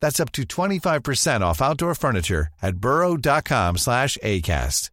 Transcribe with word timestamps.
That's 0.00 0.20
up 0.20 0.32
to 0.32 0.42
25% 0.42 1.40
off 1.40 1.60
outdoor 1.60 1.94
furniture 1.94 2.48
at 2.62 2.76
burrow.com 2.76 3.78
slash 3.78 4.16
ACAST. 4.22 4.90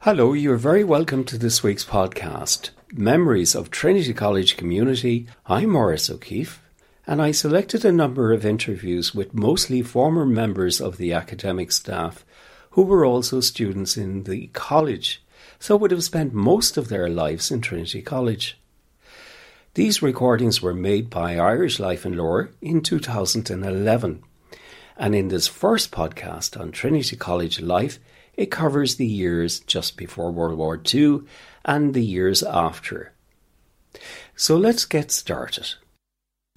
Hello, 0.00 0.32
you're 0.32 0.56
very 0.56 0.82
welcome 0.82 1.22
to 1.26 1.38
this 1.38 1.62
week's 1.62 1.84
podcast, 1.84 2.70
Memories 2.92 3.54
of 3.54 3.70
Trinity 3.70 4.12
College 4.12 4.56
Community. 4.56 5.28
I'm 5.46 5.70
Maurice 5.70 6.10
O'Keeffe, 6.10 6.60
and 7.06 7.22
I 7.22 7.30
selected 7.30 7.84
a 7.84 7.92
number 7.92 8.32
of 8.32 8.44
interviews 8.44 9.14
with 9.14 9.32
mostly 9.32 9.80
former 9.80 10.26
members 10.26 10.80
of 10.80 10.96
the 10.96 11.12
academic 11.12 11.70
staff 11.70 12.24
who 12.70 12.82
were 12.82 13.04
also 13.04 13.38
students 13.38 13.96
in 13.96 14.24
the 14.24 14.48
college, 14.48 15.22
so 15.60 15.76
would 15.76 15.92
have 15.92 16.02
spent 16.02 16.34
most 16.34 16.76
of 16.76 16.88
their 16.88 17.08
lives 17.08 17.52
in 17.52 17.60
Trinity 17.60 18.02
College. 18.02 18.58
These 19.74 20.02
recordings 20.02 20.60
were 20.60 20.74
made 20.74 21.08
by 21.08 21.38
Irish 21.38 21.80
Life 21.80 22.04
and 22.04 22.14
Lore 22.14 22.50
in 22.60 22.82
2011. 22.82 24.22
And 24.98 25.14
in 25.14 25.28
this 25.28 25.48
first 25.48 25.90
podcast 25.90 26.60
on 26.60 26.72
Trinity 26.72 27.16
College 27.16 27.58
life, 27.58 27.98
it 28.34 28.50
covers 28.50 28.96
the 28.96 29.06
years 29.06 29.60
just 29.60 29.96
before 29.96 30.30
World 30.30 30.58
War 30.58 30.78
II 30.94 31.20
and 31.64 31.94
the 31.94 32.04
years 32.04 32.42
after. 32.42 33.12
So 34.36 34.58
let's 34.58 34.84
get 34.84 35.10
started. 35.10 35.72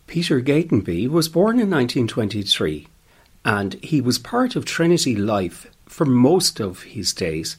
Peter 0.07 0.41
Gatenby 0.41 1.07
was 1.07 1.29
born 1.29 1.55
in 1.61 1.69
1923 1.69 2.85
and 3.45 3.75
he 3.75 4.01
was 4.01 4.19
part 4.19 4.57
of 4.57 4.65
Trinity 4.65 5.15
life 5.15 5.67
for 5.85 6.05
most 6.05 6.59
of 6.59 6.83
his 6.83 7.13
days. 7.13 7.55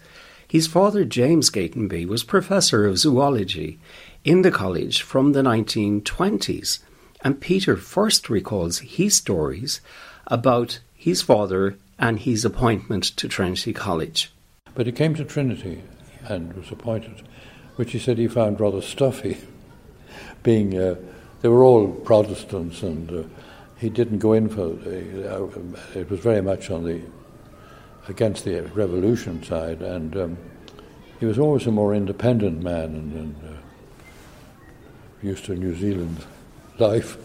His 0.46 0.66
father, 0.66 1.06
James 1.06 1.48
Gatenby, 1.48 2.06
was 2.06 2.24
professor 2.24 2.84
of 2.84 2.98
zoology 2.98 3.78
in 4.27 4.42
the 4.42 4.50
college 4.50 5.02
from 5.02 5.32
the 5.32 5.41
1920s, 5.41 6.80
and 7.22 7.41
Peter 7.41 7.77
first 7.77 8.28
recalls 8.28 8.80
his 8.80 9.14
stories 9.14 9.80
about 10.27 10.80
his 10.94 11.22
father 11.22 11.78
and 11.96 12.19
his 12.19 12.44
appointment 12.44 13.04
to 13.04 13.28
Trinity 13.28 13.72
College. 13.72 14.32
But 14.74 14.86
he 14.86 14.92
came 14.92 15.14
to 15.14 15.24
Trinity 15.24 15.82
and 16.24 16.52
was 16.54 16.72
appointed, 16.72 17.22
which 17.77 17.92
he 17.92 18.00
said 18.00 18.19
he 18.19 18.27
found 18.27 18.58
rather 18.58 18.82
stuffy, 18.82 19.38
being 20.42 20.77
uh, 20.77 20.97
they 21.41 21.48
were 21.48 21.62
all 21.62 21.87
Protestants, 21.87 22.82
and 22.82 23.10
uh, 23.10 23.22
he 23.78 23.88
didn't 23.88 24.19
go 24.19 24.32
in 24.32 24.48
for 24.48 24.70
the, 24.70 25.37
uh, 25.37 25.48
it 25.94 26.10
was 26.10 26.19
very 26.19 26.43
much 26.43 26.69
on 26.69 26.82
the 26.82 27.00
against 28.08 28.44
the 28.44 28.60
revolution 28.75 29.43
side, 29.44 29.82
and 29.82 30.16
um, 30.16 30.38
he 31.20 31.26
was 31.26 31.38
always 31.38 31.66
a 31.66 31.70
more 31.70 31.94
independent 31.94 32.62
man 32.62 32.94
and, 32.94 33.12
and 33.12 33.37
uh, 33.44 33.56
used 35.22 35.44
to 35.47 35.54
New 35.54 35.75
Zealand 35.77 36.25
life, 36.78 37.16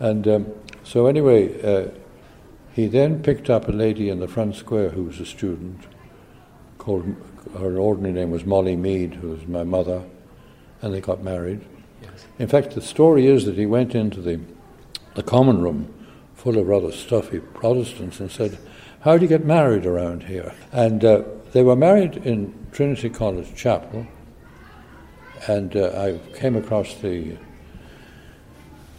and 0.00 0.26
um, 0.28 0.46
so 0.84 1.06
anyway. 1.06 1.62
Uh, 1.62 1.90
he 2.78 2.86
then 2.86 3.24
picked 3.24 3.50
up 3.50 3.66
a 3.66 3.72
lady 3.72 4.08
in 4.08 4.20
the 4.20 4.28
front 4.28 4.54
square 4.54 4.90
who 4.90 5.02
was 5.02 5.18
a 5.18 5.26
student, 5.26 5.80
called 6.78 7.12
her 7.58 7.76
ordinary 7.76 8.12
name 8.12 8.30
was 8.30 8.44
Molly 8.44 8.76
Mead, 8.76 9.14
who 9.14 9.30
was 9.30 9.48
my 9.48 9.64
mother, 9.64 10.04
and 10.80 10.94
they 10.94 11.00
got 11.00 11.20
married. 11.20 11.60
Yes. 12.00 12.26
In 12.38 12.46
fact, 12.46 12.76
the 12.76 12.80
story 12.80 13.26
is 13.26 13.46
that 13.46 13.58
he 13.58 13.66
went 13.66 13.96
into 13.96 14.20
the, 14.20 14.40
the 15.14 15.24
common 15.24 15.60
room 15.60 15.92
full 16.36 16.56
of 16.56 16.68
rather 16.68 16.92
stuffy 16.92 17.40
Protestants 17.40 18.20
and 18.20 18.30
said, 18.30 18.56
How 19.00 19.16
do 19.16 19.24
you 19.24 19.28
get 19.28 19.44
married 19.44 19.84
around 19.84 20.22
here? 20.22 20.54
And 20.70 21.04
uh, 21.04 21.24
they 21.50 21.64
were 21.64 21.74
married 21.74 22.18
in 22.18 22.54
Trinity 22.70 23.10
College 23.10 23.56
Chapel, 23.56 24.06
and 25.46 25.76
uh, 25.76 25.90
I 25.96 26.38
came 26.38 26.56
across 26.56 26.94
the 26.94 27.36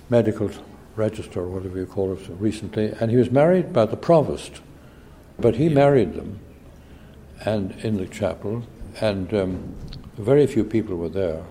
medical 0.10 0.50
register, 0.96 1.42
or 1.42 1.48
whatever 1.48 1.78
you 1.78 1.86
call 1.86 2.14
it, 2.14 2.20
recently, 2.40 2.94
and 3.00 3.12
he 3.12 3.18
was 3.18 3.32
married 3.32 3.72
by 3.72 3.86
the 3.86 3.98
provost. 3.98 4.62
But 5.40 5.56
he 5.56 5.70
married 5.70 6.14
them, 6.14 6.40
and 7.46 7.72
in 7.84 7.98
the 7.98 8.08
chapel, 8.08 8.64
and 9.00 9.34
um, 9.34 9.76
very 10.18 10.46
few 10.48 10.64
people 10.64 10.98
were 10.98 11.10
there. 11.10 11.44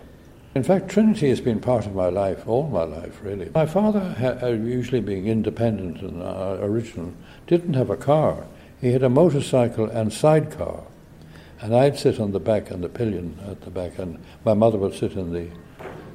In 0.55 0.63
fact, 0.63 0.89
Trinity 0.89 1.29
has 1.29 1.41
been 1.41 1.61
part 1.61 1.87
of 1.87 1.95
my 1.95 2.09
life, 2.09 2.47
all 2.49 2.69
my 2.69 2.85
life, 2.85 3.21
really. 3.23 3.51
My 3.55 3.67
father, 3.67 4.01
ha- 4.19 4.39
uh, 4.43 4.49
usually 4.49 5.01
being 5.01 5.27
independent 5.27 6.01
and 6.01 6.23
uh, 6.23 6.59
original, 6.61 7.13
didn't 7.47 7.75
have 7.75 7.91
a 7.91 7.97
car. 7.97 8.47
He 8.81 8.93
had 8.93 9.03
a 9.03 9.09
motorcycle 9.09 9.87
and 9.87 10.13
sidecar. 10.13 10.85
And 11.61 11.75
I'd 11.75 11.99
sit 11.99 12.21
on 12.21 12.33
the 12.33 12.41
back 12.41 12.71
and 12.71 12.83
the 12.83 12.89
pillion 12.89 13.39
at 13.49 13.61
the 13.63 13.71
back, 13.71 13.99
and 13.99 14.23
my 14.45 14.55
mother 14.55 14.79
would 14.79 14.95
sit 14.95 15.13
in 15.13 15.33
the, 15.33 15.49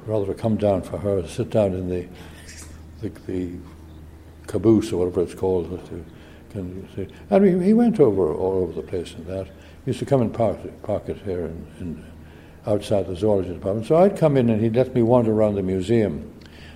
rather 0.06 0.32
come 0.32 0.56
down 0.56 0.82
for 0.82 0.98
her, 0.98 1.26
sit 1.26 1.50
down 1.50 1.74
in 1.74 1.88
the 1.88 2.08
the, 3.00 3.08
the 3.26 3.58
caboose 4.46 4.92
or 4.92 4.98
whatever 4.98 5.22
it's 5.22 5.34
called. 5.34 5.66
And 6.54 6.88
he, 7.62 7.72
went 7.74 8.00
over 8.00 8.32
all 8.32 8.62
over 8.62 8.72
the 8.72 8.86
place 8.86 9.14
in 9.14 9.26
that. 9.26 9.46
He 9.46 9.90
used 9.90 9.98
to 9.98 10.06
come 10.06 10.22
and 10.22 10.32
park, 10.32 10.58
park 10.82 11.08
it 11.08 11.18
here 11.18 11.46
in, 11.46 11.66
in, 11.80 12.04
outside 12.66 13.06
the 13.06 13.16
zoology 13.16 13.52
department. 13.52 13.86
So 13.86 13.96
I'd 13.96 14.16
come 14.16 14.36
in 14.36 14.48
and 14.48 14.60
he'd 14.60 14.76
let 14.76 14.94
me 14.94 15.02
wander 15.02 15.32
around 15.32 15.56
the 15.56 15.62
museum 15.62 16.32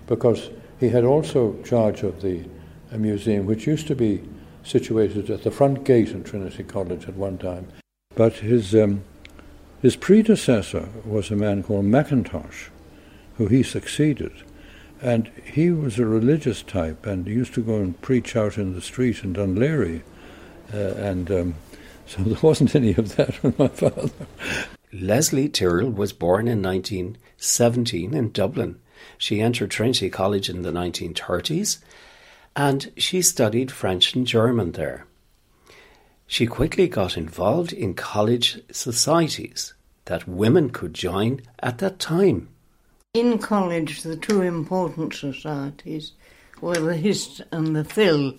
because 0.06 0.50
he 0.80 0.88
had 0.88 1.04
also 1.04 1.60
charge 1.62 2.02
of 2.02 2.20
the 2.20 2.44
museum, 2.92 3.46
which 3.46 3.66
used 3.66 3.86
to 3.86 3.94
be 3.94 4.22
situated 4.64 5.30
at 5.30 5.44
the 5.44 5.50
front 5.50 5.84
gate 5.84 6.10
in 6.10 6.24
Trinity 6.24 6.64
College 6.64 7.08
at 7.08 7.14
one 7.14 7.38
time. 7.38 7.68
But 8.18 8.38
his, 8.38 8.74
um, 8.74 9.04
his 9.80 9.94
predecessor 9.94 10.88
was 11.04 11.30
a 11.30 11.36
man 11.36 11.62
called 11.62 11.84
Mackintosh, 11.84 12.68
who 13.36 13.46
he 13.46 13.62
succeeded. 13.62 14.32
And 15.00 15.30
he 15.44 15.70
was 15.70 16.00
a 16.00 16.04
religious 16.04 16.64
type 16.64 17.06
and 17.06 17.28
used 17.28 17.54
to 17.54 17.62
go 17.62 17.76
and 17.76 18.02
preach 18.02 18.34
out 18.34 18.58
in 18.58 18.74
the 18.74 18.80
street 18.80 19.22
in 19.22 19.34
Laoghaire. 19.34 20.02
Uh, 20.74 20.76
and 20.76 21.30
um, 21.30 21.54
so 22.08 22.22
there 22.24 22.40
wasn't 22.42 22.74
any 22.74 22.92
of 22.96 23.14
that 23.14 23.40
with 23.40 23.56
my 23.56 23.68
father. 23.68 24.10
Leslie 24.92 25.48
Tyrrell 25.48 25.90
was 25.90 26.12
born 26.12 26.48
in 26.48 26.60
1917 26.60 28.14
in 28.14 28.32
Dublin. 28.32 28.80
She 29.16 29.40
entered 29.40 29.70
Trinity 29.70 30.10
College 30.10 30.50
in 30.50 30.62
the 30.62 30.72
1930s 30.72 31.78
and 32.56 32.90
she 32.96 33.22
studied 33.22 33.70
French 33.70 34.16
and 34.16 34.26
German 34.26 34.72
there. 34.72 35.06
She 36.31 36.47
quickly 36.47 36.89
got 36.89 37.16
involved 37.16 37.72
in 37.72 37.94
college 37.94 38.60
societies 38.71 39.72
that 40.04 40.28
women 40.28 40.69
could 40.69 40.92
join 40.92 41.41
at 41.60 41.78
that 41.78 41.98
time. 41.98 42.51
In 43.15 43.39
college, 43.39 44.03
the 44.03 44.15
two 44.15 44.42
important 44.42 45.15
societies 45.15 46.13
were 46.60 46.78
the 46.78 46.98
Hist 46.98 47.41
and 47.51 47.75
the 47.75 47.83
Phil, 47.83 48.34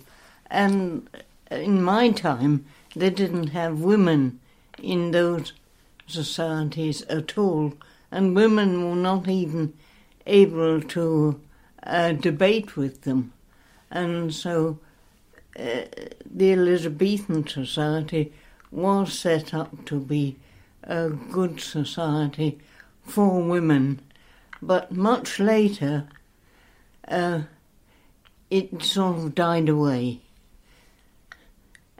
and 0.48 1.10
in 1.50 1.82
my 1.82 2.10
time, 2.12 2.64
they 2.94 3.10
didn't 3.10 3.48
have 3.48 3.80
women 3.80 4.38
in 4.80 5.10
those 5.10 5.52
societies 6.06 7.02
at 7.02 7.36
all, 7.36 7.74
and 8.12 8.36
women 8.36 8.88
were 8.88 8.96
not 8.96 9.26
even 9.26 9.74
able 10.26 10.80
to 10.80 11.40
uh, 11.82 12.12
debate 12.12 12.76
with 12.76 13.02
them. 13.02 13.32
And 13.90 14.32
so 14.32 14.78
the 15.54 16.52
Elizabethan 16.52 17.46
Society 17.46 18.32
was 18.70 19.18
set 19.18 19.52
up 19.52 19.84
to 19.86 19.98
be 19.98 20.36
a 20.84 21.08
good 21.08 21.60
society 21.60 22.58
for 23.04 23.42
women 23.42 24.00
but 24.62 24.92
much 24.92 25.40
later, 25.40 26.06
uh, 27.08 27.42
it 28.50 28.82
sort 28.82 29.16
of 29.16 29.34
died 29.34 29.68
away. 29.68 30.20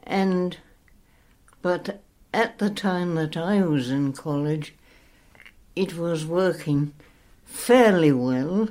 And, 0.02 0.58
but 1.62 2.02
at 2.34 2.58
the 2.58 2.70
time 2.70 3.14
that 3.14 3.36
I 3.36 3.62
was 3.62 3.90
in 3.90 4.12
college, 4.12 4.74
it 5.74 5.96
was 5.96 6.26
working 6.26 6.92
fairly 7.44 8.12
well, 8.12 8.68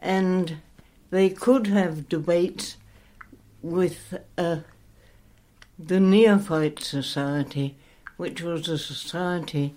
and 0.00 0.58
they 1.10 1.30
could 1.30 1.66
have 1.66 2.08
debates 2.08 2.76
with 3.70 4.16
uh, 4.38 4.58
the 5.78 6.00
Neophyte 6.00 6.82
Society, 6.82 7.76
which 8.16 8.40
was 8.40 8.68
a 8.68 8.78
society 8.78 9.74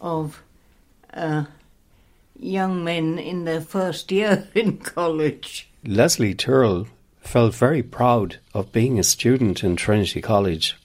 of 0.00 0.42
uh, 1.14 1.44
young 2.38 2.84
men 2.84 3.18
in 3.18 3.44
their 3.44 3.60
first 3.60 4.12
year 4.12 4.48
in 4.54 4.78
college. 4.78 5.68
Leslie 5.84 6.34
Tyrrell 6.34 6.86
felt 7.20 7.54
very 7.54 7.82
proud 7.82 8.38
of 8.54 8.72
being 8.72 8.98
a 8.98 9.02
student 9.04 9.64
in 9.64 9.76
Trinity 9.76 10.20
College. 10.20 10.76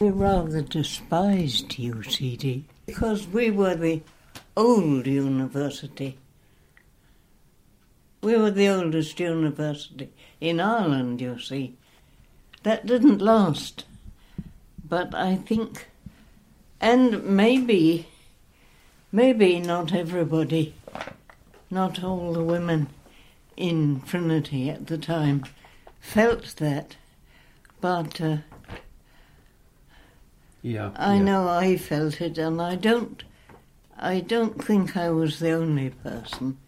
We 0.00 0.10
rather 0.10 0.62
despised 0.62 1.70
UCD 1.70 2.64
because 2.86 3.28
we 3.28 3.50
were 3.50 3.76
the 3.76 4.02
old 4.56 5.06
university. 5.06 6.18
We 8.22 8.36
were 8.36 8.50
the 8.50 8.68
oldest 8.68 9.18
university 9.20 10.10
in 10.40 10.60
Ireland, 10.60 11.20
you 11.20 11.38
see. 11.38 11.76
That 12.62 12.86
didn't 12.86 13.20
last. 13.20 13.84
But 14.88 15.14
I 15.14 15.36
think, 15.36 15.86
and 16.80 17.24
maybe, 17.24 18.06
maybe 19.10 19.58
not 19.58 19.94
everybody, 19.94 20.74
not 21.70 22.02
all 22.04 22.32
the 22.32 22.44
women 22.44 22.88
in 23.56 24.02
Trinity 24.02 24.70
at 24.70 24.86
the 24.86 24.98
time 24.98 25.44
felt 26.00 26.56
that, 26.56 26.96
but 27.80 28.20
uh, 28.20 28.38
yeah, 30.62 30.90
I 30.96 31.14
yeah. 31.14 31.22
know 31.22 31.48
I 31.48 31.76
felt 31.76 32.20
it, 32.20 32.38
and 32.38 32.60
I 32.60 32.76
don't, 32.76 33.22
I 33.98 34.20
don't 34.20 34.62
think 34.62 34.96
I 34.96 35.10
was 35.10 35.38
the 35.38 35.52
only 35.52 35.90
person. 35.90 36.58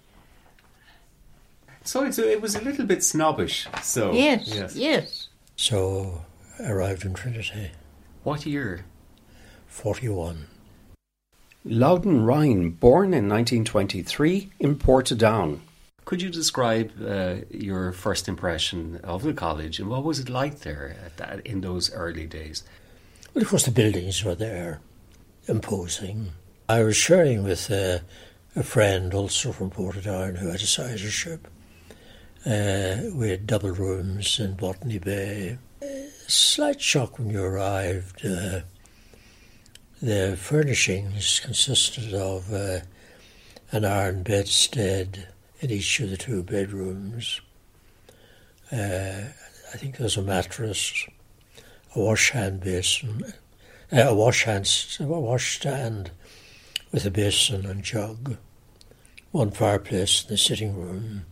So 1.84 2.04
it's, 2.04 2.18
it 2.18 2.40
was 2.40 2.56
a 2.56 2.62
little 2.62 2.86
bit 2.86 3.04
snobbish. 3.04 3.68
So 3.82 4.12
Yes, 4.12 4.48
yes. 4.48 4.74
yes. 4.74 5.28
So 5.56 6.24
arrived 6.60 7.04
in 7.04 7.14
Trinity, 7.14 7.70
What 8.22 8.44
year? 8.46 8.84
41. 9.66 10.46
Louden 11.64 12.24
Ryan, 12.24 12.70
born 12.70 13.14
in 13.14 13.28
1923 13.28 14.50
in 14.58 14.76
Portadown. 14.76 15.60
Could 16.04 16.20
you 16.20 16.28
describe 16.28 16.92
uh, 17.02 17.36
your 17.50 17.92
first 17.92 18.28
impression 18.28 19.00
of 19.02 19.22
the 19.22 19.32
college 19.32 19.80
and 19.80 19.88
what 19.88 20.04
was 20.04 20.18
it 20.18 20.28
like 20.28 20.60
there 20.60 20.96
at 21.04 21.16
that, 21.16 21.46
in 21.46 21.62
those 21.62 21.92
early 21.94 22.26
days? 22.26 22.62
Well, 23.32 23.42
of 23.42 23.48
course, 23.48 23.64
the 23.64 23.70
buildings 23.70 24.22
were 24.22 24.34
there, 24.34 24.80
imposing. 25.46 26.32
I 26.68 26.82
was 26.82 26.96
sharing 26.96 27.42
with 27.42 27.70
uh, 27.70 28.00
a 28.54 28.62
friend 28.62 29.14
also 29.14 29.52
from 29.52 29.70
Portadown 29.70 30.36
who 30.36 30.48
had 30.48 30.60
a 30.60 30.64
sizarship. 30.64 31.40
Uh, 32.46 33.08
we 33.14 33.30
had 33.30 33.46
double 33.46 33.70
rooms 33.70 34.38
in 34.38 34.52
Botany 34.54 34.98
Bay. 34.98 35.56
Slight 36.26 36.78
shock 36.78 37.18
when 37.18 37.30
you 37.30 37.42
arrived. 37.42 38.24
Uh, 38.24 38.60
the 40.02 40.36
furnishings 40.38 41.40
consisted 41.40 42.12
of 42.12 42.52
uh, 42.52 42.80
an 43.72 43.86
iron 43.86 44.22
bedstead 44.22 45.28
in 45.60 45.70
each 45.70 45.98
of 46.00 46.10
the 46.10 46.18
two 46.18 46.42
bedrooms. 46.42 47.40
Uh, 48.70 49.22
I 49.72 49.76
think 49.78 49.96
there 49.96 50.04
was 50.04 50.18
a 50.18 50.22
mattress, 50.22 51.06
a 51.96 52.00
wash 52.00 52.30
hand 52.30 52.60
basin, 52.60 53.32
uh, 53.90 54.02
a 54.02 54.14
wash 54.14 54.44
hand, 54.44 54.70
a 55.00 55.04
wash 55.04 55.56
stand 55.56 56.10
with 56.92 57.06
a 57.06 57.10
basin 57.10 57.64
and 57.64 57.82
jug, 57.82 58.36
one 59.30 59.50
fireplace 59.50 60.24
in 60.24 60.28
the 60.28 60.36
sitting 60.36 60.76
room. 60.76 61.24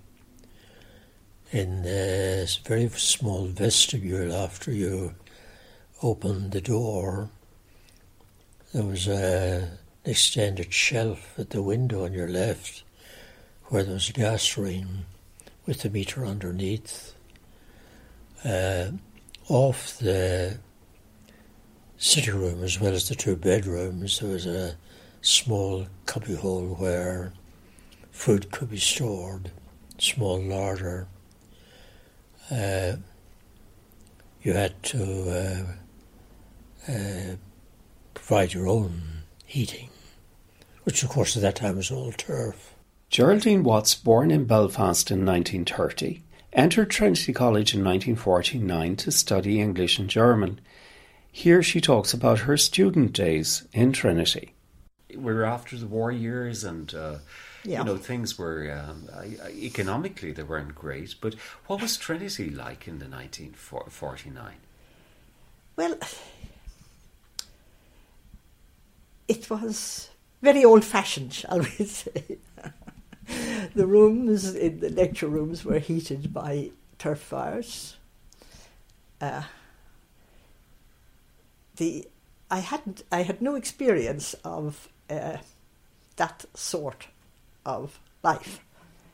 In 1.53 1.83
the 1.83 2.49
very 2.65 2.89
small 2.89 3.45
vestibule 3.45 4.35
after 4.35 4.73
you 4.73 5.15
opened 6.03 6.53
the 6.53 6.63
door, 6.63 7.29
there 8.73 8.85
was 8.85 9.07
a, 9.07 9.69
an 10.03 10.11
extended 10.11 10.73
shelf 10.73 11.39
at 11.39 11.51
the 11.51 11.61
window 11.61 12.07
on 12.07 12.15
your 12.15 12.27
left 12.27 12.85
where 13.67 13.83
there 13.83 13.93
was 13.93 14.09
a 14.09 14.15
gas 14.15 14.57
ring 14.57 15.05
with 15.67 15.83
the 15.83 15.91
meter 15.91 16.25
underneath. 16.25 17.13
Uh, 18.43 18.93
off 19.51 19.99
the 19.99 20.59
sitting 21.99 22.35
room 22.35 22.65
as 22.65 22.81
well 22.81 22.95
as 22.95 23.11
the 23.11 23.15
two 23.15 23.37
bedrooms, 23.37 24.21
there 24.21 24.31
was 24.31 24.47
a 24.47 24.77
small 25.21 25.87
cubbyhole 26.07 26.77
where 26.77 27.35
food 28.11 28.51
could 28.51 28.71
be 28.71 28.79
stored, 28.79 29.51
small 29.99 30.41
larder. 30.41 31.09
Uh, 32.51 32.97
you 34.43 34.53
had 34.53 34.83
to 34.83 35.67
uh, 36.89 36.91
uh, 36.93 37.37
provide 38.15 38.53
your 38.53 38.67
own 38.67 39.03
heating, 39.47 39.89
which 40.85 41.03
of 41.03 41.09
course 41.09 41.37
at 41.37 41.43
that 41.43 41.57
time 41.57 41.77
was 41.77 41.91
all 41.91 42.13
turf. 42.13 42.75
Geraldine 43.11 43.63
Watts, 43.63 43.95
born 43.95 44.31
in 44.31 44.47
Belfast 44.47 45.11
in 45.11 45.27
1930, 45.27 46.23
entered 46.53 46.91
Trinity 46.91 47.33
College 47.33 47.75
in 47.75 47.85
1949 47.85 48.97
to 48.97 49.13
study 49.13 49.61
English 49.61 49.99
and 49.99 50.09
German. 50.09 50.61
Here 51.31 51.63
she 51.63 51.81
talks 51.81 52.13
about 52.13 52.41
her 52.41 52.57
student 52.57 53.13
days 53.13 53.67
in 53.73 53.93
Trinity. 53.93 54.55
We 55.11 55.35
were 55.35 55.45
after 55.45 55.77
the 55.77 55.87
war 55.87 56.11
years, 56.11 56.65
and 56.65 56.95
uh, 56.95 57.17
Yeah. 57.65 57.79
you 57.81 57.85
know 57.85 57.97
things 57.97 58.39
were 58.39 58.73
um, 58.73 59.09
economically 59.51 60.33
they 60.33 60.43
weren't 60.43 60.75
great. 60.75 61.15
But 61.21 61.35
what 61.67 61.81
was 61.81 61.97
Trinity 61.97 62.51
like 62.51 62.89
in 62.89 62.99
the 62.99 63.07
1949? 63.07 64.55
Well, 65.77 65.97
it 69.29 69.49
was 69.49 70.11
very 70.43 70.65
old 70.65 70.85
fashioned, 70.85 71.33
shall 71.33 71.61
we 71.61 71.65
say. 71.87 72.39
the 73.75 73.87
rooms 73.87 74.55
in 74.55 74.81
the 74.81 74.91
lecture 74.91 75.29
rooms 75.29 75.65
were 75.65 75.79
heated 75.79 76.35
by 76.35 76.71
turf 76.99 77.21
fires. 77.21 77.97
Uh, 79.21 79.43
the 81.77 82.07
I 82.51 82.59
hadn't 82.59 83.05
I 83.11 83.23
had 83.23 83.41
no 83.41 83.55
experience 83.55 84.35
of 84.45 84.89
uh, 85.09 85.39
that 86.17 86.45
sort 86.55 87.07
of 87.65 87.99
life, 88.23 88.61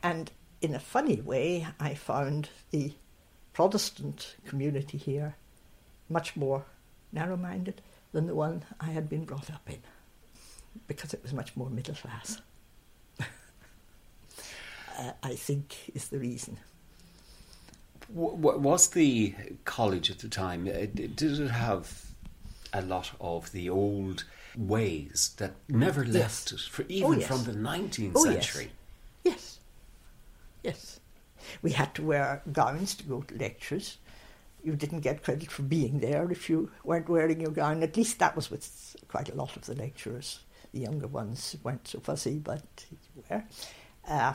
and 0.03 0.31
in 0.61 0.73
a 0.75 0.79
funny 0.79 1.21
way, 1.21 1.67
I 1.79 1.93
found 1.93 2.49
the 2.71 2.93
Protestant 3.53 4.35
community 4.47 4.97
here 4.97 5.35
much 6.09 6.35
more 6.35 6.65
narrow 7.11 7.37
minded 7.37 7.81
than 8.11 8.27
the 8.27 8.35
one 8.35 8.63
I 8.79 8.87
had 8.87 9.09
been 9.09 9.25
brought 9.25 9.49
up 9.51 9.69
in, 9.69 9.79
because 10.87 11.13
it 11.13 11.21
was 11.23 11.33
much 11.33 11.55
more 11.55 11.69
middle 11.69 11.95
class. 11.95 12.41
uh, 13.19 15.11
I 15.23 15.35
think 15.35 15.75
is 15.93 16.07
the 16.09 16.19
reason. 16.19 16.57
W- 18.13 18.35
w- 18.35 18.59
was 18.59 18.89
the 18.89 19.35
college 19.65 20.09
at 20.09 20.19
the 20.19 20.29
time? 20.29 20.67
uh, 20.67 20.87
Did 20.93 21.21
it 21.21 21.49
have 21.49 22.05
a 22.73 22.81
lot 22.81 23.11
of 23.19 23.51
the 23.51 23.69
old 23.69 24.23
ways 24.67 25.31
that 25.37 25.53
never 25.69 26.03
Yes. 26.03 26.13
left 26.13 26.53
us, 26.53 26.65
for 26.65 26.83
even 26.89 27.05
Oh, 27.07 27.11
yes. 27.13 27.27
from 27.27 27.43
the 27.45 27.53
19th 27.53 28.13
Oh, 28.15 28.25
yes. 28.25 28.33
century? 28.51 28.71
Yes, 29.23 29.59
yes. 30.63 30.99
We 31.61 31.71
had 31.71 31.95
to 31.95 32.03
wear 32.03 32.41
gowns 32.51 32.93
to 32.95 33.03
go 33.05 33.21
to 33.21 33.35
lectures. 33.35 33.97
You 34.63 34.75
didn't 34.75 34.99
get 34.99 35.23
credit 35.23 35.49
for 35.51 35.63
being 35.63 35.99
there 35.99 36.29
if 36.31 36.49
you 36.49 36.69
weren't 36.83 37.07
wearing 37.09 37.39
your 37.39 37.51
gown. 37.51 37.81
At 37.81 37.95
least 37.95 38.19
that 38.19 38.35
was 38.35 38.51
with 38.51 38.95
quite 39.07 39.29
a 39.29 39.35
lot 39.35 39.55
of 39.55 39.65
the 39.65 39.73
lecturers. 39.75 40.41
The 40.73 40.81
younger 40.81 41.07
ones 41.07 41.55
weren't 41.63 41.87
so 41.87 41.99
fussy, 42.01 42.37
but 42.37 42.85
you 42.91 43.23
were. 43.29 43.43
Uh, 44.07 44.33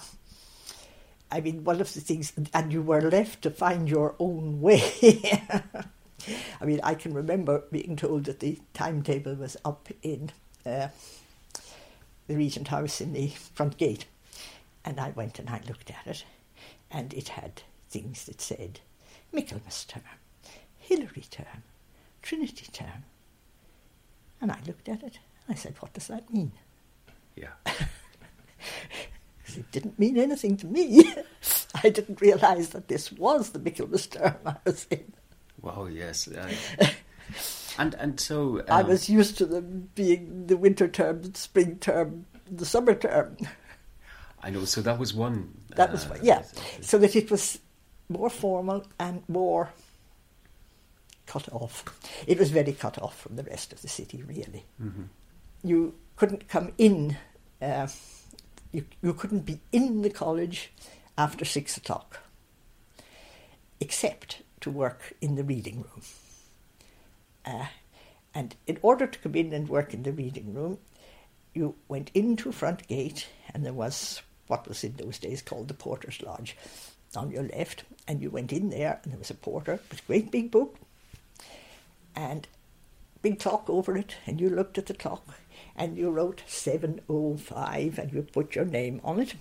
I 1.30 1.40
mean, 1.40 1.64
one 1.64 1.80
of 1.80 1.92
the 1.92 2.00
things, 2.00 2.32
and 2.54 2.72
you 2.72 2.80
were 2.82 3.02
left 3.02 3.42
to 3.42 3.50
find 3.50 3.88
your 3.88 4.14
own 4.18 4.60
way. 4.60 4.82
I 6.60 6.64
mean, 6.64 6.80
I 6.82 6.94
can 6.94 7.14
remember 7.14 7.64
being 7.70 7.96
told 7.96 8.24
that 8.24 8.40
the 8.40 8.58
timetable 8.72 9.34
was 9.34 9.56
up 9.64 9.88
in 10.02 10.30
uh, 10.64 10.88
the 12.26 12.36
Regent 12.36 12.68
House 12.68 13.00
in 13.00 13.12
the 13.12 13.28
front 13.28 13.76
gate. 13.76 14.06
And 14.84 15.00
I 15.00 15.10
went 15.10 15.38
and 15.38 15.48
I 15.48 15.60
looked 15.66 15.90
at 15.90 16.06
it, 16.06 16.24
and 16.90 17.14
it 17.14 17.30
had 17.30 17.62
things 17.88 18.24
that 18.26 18.40
said 18.40 18.80
Michaelmas 19.32 19.84
term, 19.84 20.02
Hilary 20.78 21.24
term, 21.30 21.62
Trinity 22.22 22.66
term. 22.72 23.04
And 24.40 24.52
I 24.52 24.58
looked 24.66 24.88
at 24.88 25.02
it, 25.02 25.18
and 25.46 25.50
I 25.50 25.58
said, 25.58 25.76
What 25.80 25.94
does 25.94 26.08
that 26.08 26.30
mean? 26.32 26.52
Yeah. 27.34 27.52
it 29.46 29.70
didn't 29.72 29.98
mean 29.98 30.18
anything 30.18 30.56
to 30.58 30.66
me. 30.66 31.14
I 31.82 31.88
didn't 31.88 32.20
realise 32.20 32.68
that 32.68 32.88
this 32.88 33.10
was 33.10 33.50
the 33.50 33.58
Michaelmas 33.58 34.06
term 34.06 34.36
I 34.44 34.56
was 34.64 34.86
in. 34.90 35.12
Well, 35.64 35.88
yes. 35.90 36.28
I, 36.28 36.94
And 37.78 37.94
and 37.94 38.20
so 38.20 38.60
um, 38.60 38.64
I 38.68 38.82
was 38.82 39.08
used 39.08 39.36
to 39.38 39.46
them 39.46 39.90
being 39.94 40.46
the 40.46 40.56
winter 40.56 40.86
term, 40.86 41.22
the 41.22 41.38
spring 41.38 41.78
term, 41.78 42.26
the 42.50 42.64
summer 42.64 42.94
term. 42.94 43.36
I 44.42 44.50
know. 44.50 44.64
So 44.64 44.80
that 44.82 44.98
was 44.98 45.12
one. 45.12 45.48
That 45.74 45.90
was 45.90 46.06
uh, 46.06 46.18
yeah, 46.22 46.42
so 46.80 46.98
that 46.98 47.16
it 47.16 47.30
was 47.30 47.58
more 48.08 48.30
formal 48.30 48.84
and 49.00 49.22
more 49.28 49.70
cut 51.26 51.48
off. 51.52 51.84
It 52.26 52.38
was 52.38 52.50
very 52.50 52.72
cut 52.72 52.98
off 53.02 53.18
from 53.18 53.36
the 53.36 53.42
rest 53.42 53.72
of 53.72 53.82
the 53.82 53.88
city, 53.88 54.22
really. 54.22 54.66
Mhm. 54.80 55.08
You 55.64 55.94
couldn't 56.16 56.46
come 56.48 56.72
in. 56.78 57.16
Uh, 57.60 57.88
you 58.70 58.84
you 59.02 59.14
couldn't 59.14 59.46
be 59.46 59.58
in 59.72 60.02
the 60.02 60.10
college 60.10 60.70
after 61.18 61.44
six 61.44 61.76
o'clock, 61.76 62.20
except 63.80 64.43
to 64.64 64.70
work 64.70 65.12
in 65.20 65.34
the 65.36 65.44
reading 65.44 65.76
room. 65.76 66.02
Uh, 67.44 67.66
and 68.34 68.56
in 68.66 68.78
order 68.80 69.06
to 69.06 69.18
come 69.18 69.34
in 69.34 69.52
and 69.52 69.68
work 69.68 69.92
in 69.92 70.02
the 70.02 70.12
reading 70.12 70.54
room, 70.54 70.78
you 71.52 71.74
went 71.86 72.10
into 72.14 72.50
front 72.50 72.88
gate, 72.88 73.28
and 73.52 73.64
there 73.64 73.74
was 73.74 74.22
what 74.46 74.66
was 74.66 74.82
in 74.82 74.94
those 74.96 75.18
days 75.18 75.42
called 75.42 75.68
the 75.68 75.74
porter's 75.74 76.22
lodge 76.22 76.56
on 77.14 77.30
your 77.30 77.44
left, 77.44 77.84
and 78.08 78.22
you 78.22 78.30
went 78.30 78.52
in 78.52 78.70
there, 78.70 79.00
and 79.02 79.12
there 79.12 79.18
was 79.18 79.30
a 79.30 79.34
porter 79.34 79.78
with 79.90 80.00
a 80.00 80.06
great 80.06 80.30
big 80.30 80.50
book 80.50 80.76
and 82.16 82.48
big 83.20 83.38
clock 83.38 83.68
over 83.68 83.96
it, 83.98 84.16
and 84.26 84.40
you 84.40 84.48
looked 84.48 84.78
at 84.78 84.86
the 84.86 84.94
clock, 84.94 85.26
and 85.76 85.98
you 85.98 86.10
wrote 86.10 86.42
705, 86.46 87.98
and 87.98 88.12
you 88.12 88.22
put 88.22 88.54
your 88.54 88.64
name 88.64 89.02
on 89.04 89.20
it. 89.20 89.34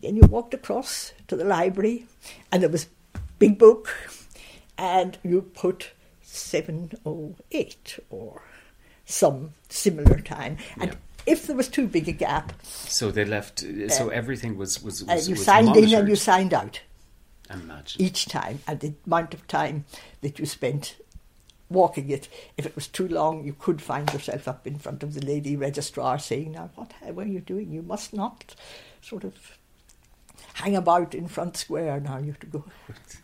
Then 0.00 0.14
you 0.14 0.22
walked 0.22 0.54
across 0.54 1.12
to 1.26 1.34
the 1.34 1.44
library, 1.44 2.06
and 2.52 2.62
there 2.62 2.70
was 2.70 2.86
big 3.40 3.58
book, 3.58 3.92
and 4.78 5.18
you 5.22 5.42
put 5.42 5.90
708 6.22 7.98
or 8.10 8.42
some 9.04 9.52
similar 9.68 10.20
time. 10.20 10.56
And 10.80 10.90
Yeah. 10.92 10.96
if 11.26 11.46
there 11.46 11.56
was 11.56 11.68
too 11.68 11.86
big 11.86 12.08
a 12.08 12.12
gap, 12.12 12.52
So 12.62 13.10
they 13.10 13.24
left. 13.24 13.62
uh, 13.62 13.88
So 13.88 14.08
everything 14.08 14.56
was 14.56 14.82
was, 14.82 15.02
uh, 15.02 15.20
you 15.24 15.34
was 15.34 15.44
signed 15.44 15.76
in 15.76 15.92
and 15.94 16.08
you 16.08 16.16
signed 16.16 16.54
out 16.54 16.80
matched. 17.66 18.00
each 18.00 18.26
time, 18.26 18.60
and 18.66 18.80
the 18.80 18.94
amount 19.06 19.34
of 19.34 19.46
time 19.46 19.84
that 20.22 20.38
you 20.38 20.46
spent 20.46 20.96
walking 21.70 22.10
it. 22.10 22.28
If 22.56 22.66
it 22.66 22.74
was 22.74 22.86
too 22.86 23.08
long, 23.08 23.44
you 23.44 23.52
could 23.58 23.80
find 23.82 24.12
yourself 24.12 24.46
up 24.46 24.66
in 24.66 24.78
front 24.78 25.02
of 25.02 25.14
the 25.14 25.24
lady 25.24 25.56
registrar 25.56 26.18
saying, 26.18 26.52
"Now, 26.52 26.70
what 26.74 26.92
were 27.14 27.24
you 27.26 27.40
doing? 27.40 27.72
You 27.72 27.82
must 27.82 28.12
not 28.12 28.54
sort 29.00 29.24
of 29.24 29.34
hang 30.54 30.76
about 30.76 31.14
in 31.14 31.26
front 31.28 31.56
square. 31.56 32.00
Now 32.00 32.18
you 32.18 32.26
have 32.26 32.40
to 32.40 32.46
go." 32.46 32.64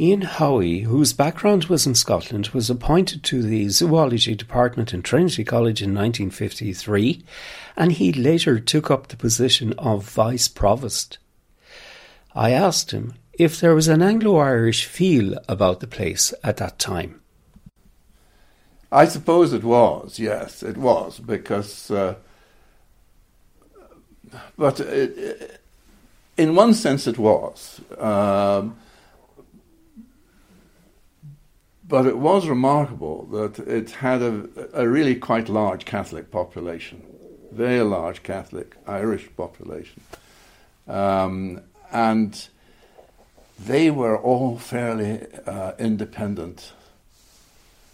Ian 0.00 0.22
Howie, 0.22 0.80
whose 0.80 1.12
background 1.12 1.64
was 1.66 1.86
in 1.86 1.94
Scotland, 1.94 2.48
was 2.48 2.70
appointed 2.70 3.22
to 3.24 3.42
the 3.42 3.68
zoology 3.68 4.34
department 4.34 4.94
in 4.94 5.02
Trinity 5.02 5.44
College 5.44 5.82
in 5.82 5.90
1953, 5.90 7.22
and 7.76 7.92
he 7.92 8.10
later 8.10 8.58
took 8.58 8.90
up 8.90 9.08
the 9.08 9.16
position 9.18 9.74
of 9.74 10.08
vice 10.08 10.48
provost. 10.48 11.18
I 12.34 12.52
asked 12.52 12.92
him 12.92 13.12
if 13.34 13.60
there 13.60 13.74
was 13.74 13.88
an 13.88 14.00
Anglo 14.00 14.38
Irish 14.38 14.86
feel 14.86 15.36
about 15.46 15.80
the 15.80 15.86
place 15.86 16.32
at 16.42 16.56
that 16.56 16.78
time. 16.78 17.20
I 18.90 19.04
suppose 19.04 19.52
it 19.52 19.64
was, 19.64 20.18
yes, 20.18 20.62
it 20.62 20.78
was, 20.78 21.18
because. 21.18 21.90
Uh, 21.90 22.14
but 24.56 24.80
it, 24.80 25.60
in 26.38 26.54
one 26.54 26.72
sense, 26.72 27.06
it 27.06 27.18
was. 27.18 27.82
Um, 27.98 28.78
but 31.90 32.06
it 32.06 32.16
was 32.16 32.46
remarkable 32.46 33.24
that 33.32 33.58
it 33.58 33.90
had 33.90 34.22
a, 34.22 34.48
a 34.72 34.88
really 34.88 35.16
quite 35.16 35.48
large 35.48 35.84
Catholic 35.84 36.30
population, 36.30 37.02
very 37.50 37.80
large 37.80 38.22
Catholic 38.22 38.76
Irish 38.86 39.28
population. 39.36 40.00
Um, 40.86 41.60
and 41.90 42.48
they 43.58 43.90
were 43.90 44.16
all 44.16 44.56
fairly 44.56 45.26
uh, 45.46 45.72
independent 45.78 46.72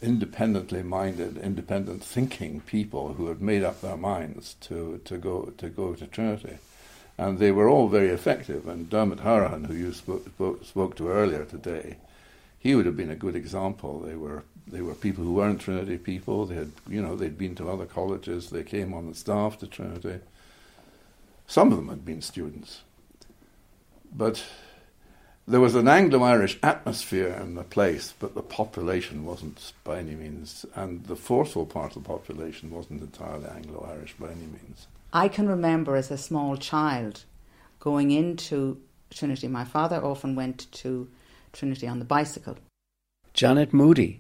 independently 0.03 0.83
minded, 0.83 1.39
independent 1.39 2.05
thinking 2.05 2.61
people 2.61 3.15
who 3.15 3.29
had 3.29 3.41
made 3.41 3.65
up 3.65 3.81
their 3.81 3.97
minds 3.97 4.55
to, 4.61 5.01
to 5.07 5.17
go 5.17 5.53
to 5.57 5.71
go 5.71 5.95
to 5.95 6.07
Trinity, 6.07 6.59
and 7.17 7.39
they 7.39 7.51
were 7.51 7.69
all 7.69 7.89
very 7.89 8.09
effective. 8.09 8.69
And 8.69 8.91
Dermot 8.91 9.21
Harahan, 9.21 9.67
who 9.67 9.75
you 9.75 9.95
spoke, 9.95 10.27
spoke, 10.27 10.65
spoke 10.67 10.97
to 10.97 11.09
earlier 11.09 11.47
today, 11.47 11.97
he 12.59 12.75
would 12.75 12.87
have 12.87 12.97
been 12.97 13.11
a 13.11 13.17
good 13.17 13.37
example. 13.37 14.01
They 14.01 14.17
were 14.17 14.45
they 14.67 14.83
were 14.83 14.95
people 14.95 15.25
who 15.25 15.35
weren't 15.35 15.61
Trinity 15.61 15.99
people. 15.99 16.47
They 16.47 16.57
had 16.57 16.73
you 16.89 17.03
know 17.03 17.17
they'd 17.17 17.39
been 17.39 17.55
to 17.57 17.71
other 17.71 17.87
colleges. 17.87 18.51
They 18.51 18.63
came 18.63 18.93
on 18.95 19.09
the 19.09 19.15
staff 19.15 19.59
to 19.59 19.67
Trinity. 19.67 20.21
Some 21.47 21.71
of 21.71 21.77
them 21.77 21.89
had 21.89 22.05
been 22.05 22.23
students, 22.23 22.83
but 24.13 24.43
there 25.49 25.61
was 25.61 25.77
an 25.77 25.87
Anglo-Irish 25.87 26.59
atmosphere 26.61 27.29
in 27.41 27.55
the 27.55 27.63
place, 27.63 28.13
but 28.19 28.35
the 28.35 28.43
population 28.43 29.25
wasn't 29.25 29.73
by 29.85 30.01
any 30.01 30.17
means, 30.17 30.67
and 30.75 31.05
the 31.05 31.15
forceful 31.15 31.65
part 31.65 31.95
of 31.95 32.03
the 32.03 32.09
population 32.09 32.73
wasn't 32.73 33.01
entirely 33.01 33.47
Anglo-Irish 33.47 34.15
by 34.19 34.27
any 34.27 34.47
means. 34.47 34.89
I 35.13 35.29
can 35.29 35.49
remember 35.49 35.95
as 35.95 36.11
a 36.11 36.19
small 36.19 36.57
child 36.57 37.23
going 37.79 38.11
into 38.11 38.81
Trinity. 39.11 39.47
My 39.47 39.65
father 39.65 40.05
often 40.05 40.35
went 40.35 40.67
to 40.73 41.09
Trinity 41.57 41.89
on 41.89 41.99
the 41.99 42.05
bicycle. 42.05 42.57
Janet 43.33 43.73
Moody, 43.73 44.19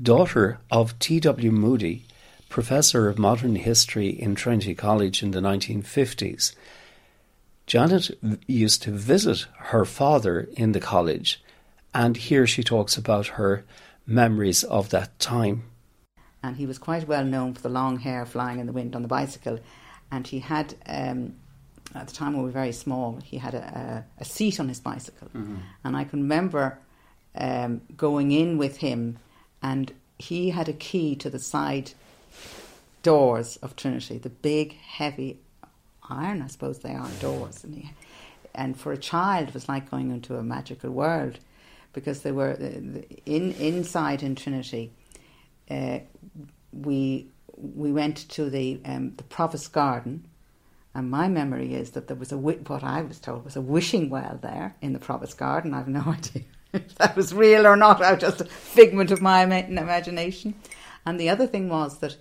daughter 0.00 0.58
of 0.70 0.98
T.W. 0.98 1.50
Moody, 1.50 2.04
professor 2.48 3.08
of 3.08 3.18
modern 3.18 3.56
history 3.56 4.08
in 4.08 4.34
Trinity 4.34 4.74
College 4.74 5.22
in 5.22 5.32
the 5.32 5.40
1950s. 5.40 6.54
Janet 7.66 8.10
used 8.46 8.82
to 8.82 8.90
visit 8.92 9.46
her 9.58 9.84
father 9.84 10.48
in 10.56 10.72
the 10.72 10.80
college, 10.80 11.42
and 11.92 12.16
here 12.16 12.46
she 12.46 12.62
talks 12.62 12.96
about 12.96 13.26
her 13.38 13.64
memories 14.06 14.64
of 14.64 14.88
that 14.90 15.18
time. 15.18 15.64
and 16.42 16.56
he 16.56 16.66
was 16.66 16.78
quite 16.78 17.08
well 17.08 17.24
known 17.24 17.52
for 17.52 17.60
the 17.60 17.68
long 17.68 17.98
hair 17.98 18.24
flying 18.24 18.60
in 18.60 18.66
the 18.66 18.72
wind 18.72 18.94
on 18.94 19.02
the 19.02 19.08
bicycle. 19.08 19.58
And 20.10 20.26
he 20.26 20.38
had, 20.38 20.74
um, 20.86 21.34
at 21.94 22.06
the 22.08 22.12
time 22.12 22.36
we 22.36 22.42
were 22.42 22.50
very 22.50 22.72
small, 22.72 23.18
he 23.24 23.38
had 23.38 23.54
a, 23.54 24.04
a, 24.18 24.22
a 24.22 24.24
seat 24.24 24.60
on 24.60 24.68
his 24.68 24.80
bicycle. 24.80 25.28
And 25.84 25.96
I 25.96 26.04
can 26.04 26.22
remember 26.22 26.78
um, 27.34 27.80
going 27.96 28.32
in 28.32 28.58
with 28.58 28.78
him, 28.78 29.18
and 29.62 29.92
he 30.18 30.50
had 30.50 30.68
a 30.68 30.72
key 30.72 31.16
to 31.16 31.30
the 31.30 31.38
side 31.38 31.92
doors 33.02 33.56
of 33.56 33.76
Trinity, 33.76 34.18
the 34.18 34.28
big, 34.28 34.74
heavy 34.74 35.38
iron, 36.08 36.42
I 36.42 36.48
suppose 36.48 36.80
they 36.80 36.94
are, 36.94 37.08
doors. 37.20 37.64
And, 37.64 37.74
he, 37.74 37.90
and 38.54 38.78
for 38.78 38.92
a 38.92 38.98
child, 38.98 39.48
it 39.48 39.54
was 39.54 39.68
like 39.68 39.90
going 39.90 40.10
into 40.10 40.36
a 40.36 40.42
magical 40.42 40.90
world 40.90 41.38
because 41.92 42.20
they 42.22 42.32
were 42.32 42.52
in 43.24 43.52
inside 43.52 44.22
in 44.22 44.34
Trinity 44.34 44.92
uh, 45.70 45.98
we 46.72 47.28
we 47.56 47.92
went 47.92 48.28
to 48.30 48.50
the 48.50 48.80
um, 48.84 49.14
the 49.16 49.24
provost 49.24 49.72
garden, 49.72 50.24
and 50.94 51.10
my 51.10 51.28
memory 51.28 51.74
is 51.74 51.90
that 51.90 52.08
there 52.08 52.16
was 52.16 52.32
a 52.32 52.36
what 52.36 52.82
I 52.82 53.02
was 53.02 53.18
told 53.18 53.44
was 53.44 53.56
a 53.56 53.60
wishing 53.60 54.10
well 54.10 54.38
there 54.40 54.74
in 54.80 54.92
the 54.92 54.98
provost 54.98 55.38
garden. 55.38 55.74
I've 55.74 55.88
no 55.88 56.00
idea 56.06 56.44
if 56.72 56.94
that 56.96 57.16
was 57.16 57.34
real 57.34 57.66
or 57.66 57.76
not. 57.76 58.02
I 58.02 58.12
was 58.12 58.20
just 58.20 58.40
a 58.40 58.44
figment 58.44 59.10
of 59.10 59.22
my 59.22 59.42
imagination. 59.42 60.54
And 61.06 61.18
the 61.18 61.28
other 61.28 61.46
thing 61.46 61.68
was 61.68 61.98
that 61.98 62.16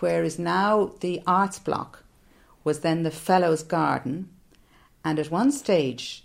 where 0.00 0.24
is 0.24 0.38
now 0.38 0.92
the 1.00 1.22
arts 1.26 1.58
block 1.58 2.04
was 2.64 2.80
then 2.80 3.02
the 3.02 3.10
fellows 3.10 3.62
garden, 3.62 4.28
and 5.04 5.18
at 5.18 5.30
one 5.30 5.50
stage 5.50 6.24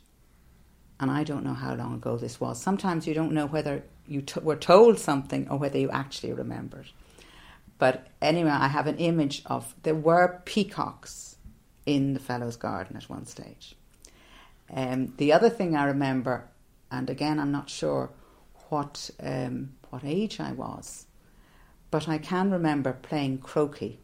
and 1.00 1.12
I 1.12 1.24
don't 1.24 1.44
know 1.44 1.54
how 1.54 1.76
long 1.76 1.96
ago 1.96 2.18
this 2.18 2.40
was. 2.40 2.62
Sometimes 2.62 3.08
you 3.08 3.14
don't 3.14 3.32
know 3.32 3.46
whether 3.46 3.84
you 4.08 4.22
t- 4.22 4.40
were 4.40 4.56
told 4.56 5.00
something 5.00 5.48
or 5.50 5.58
whether 5.58 5.78
you 5.78 5.90
actually 5.92 6.34
remembered. 6.34 6.88
But 7.78 8.08
anyway, 8.22 8.50
I 8.50 8.68
have 8.68 8.88
an 8.88 8.98
image 8.98 9.44
of 9.46 9.76
there 9.84 9.96
were 9.96 10.42
peacocks 10.46 11.27
in 11.88 12.14
the 12.14 12.20
Fellows 12.20 12.58
Garden 12.58 12.98
at 12.98 13.10
one 13.10 13.26
stage. 13.26 13.76
Um, 14.72 15.14
the 15.18 15.32
other 15.34 15.50
thing 15.50 15.76
I 15.76 15.86
remember, 15.86 16.50
and 16.92 17.10
again 17.10 17.40
I'm 17.40 17.52
not 17.52 17.70
sure 17.70 18.12
what 18.70 19.10
um, 19.24 19.70
what 19.90 20.04
age 20.04 20.40
I 20.40 20.52
was, 20.52 21.08
but 21.90 22.08
I 22.10 22.18
can 22.18 22.52
remember 22.52 22.92
playing 22.92 23.40
croquet 23.40 23.98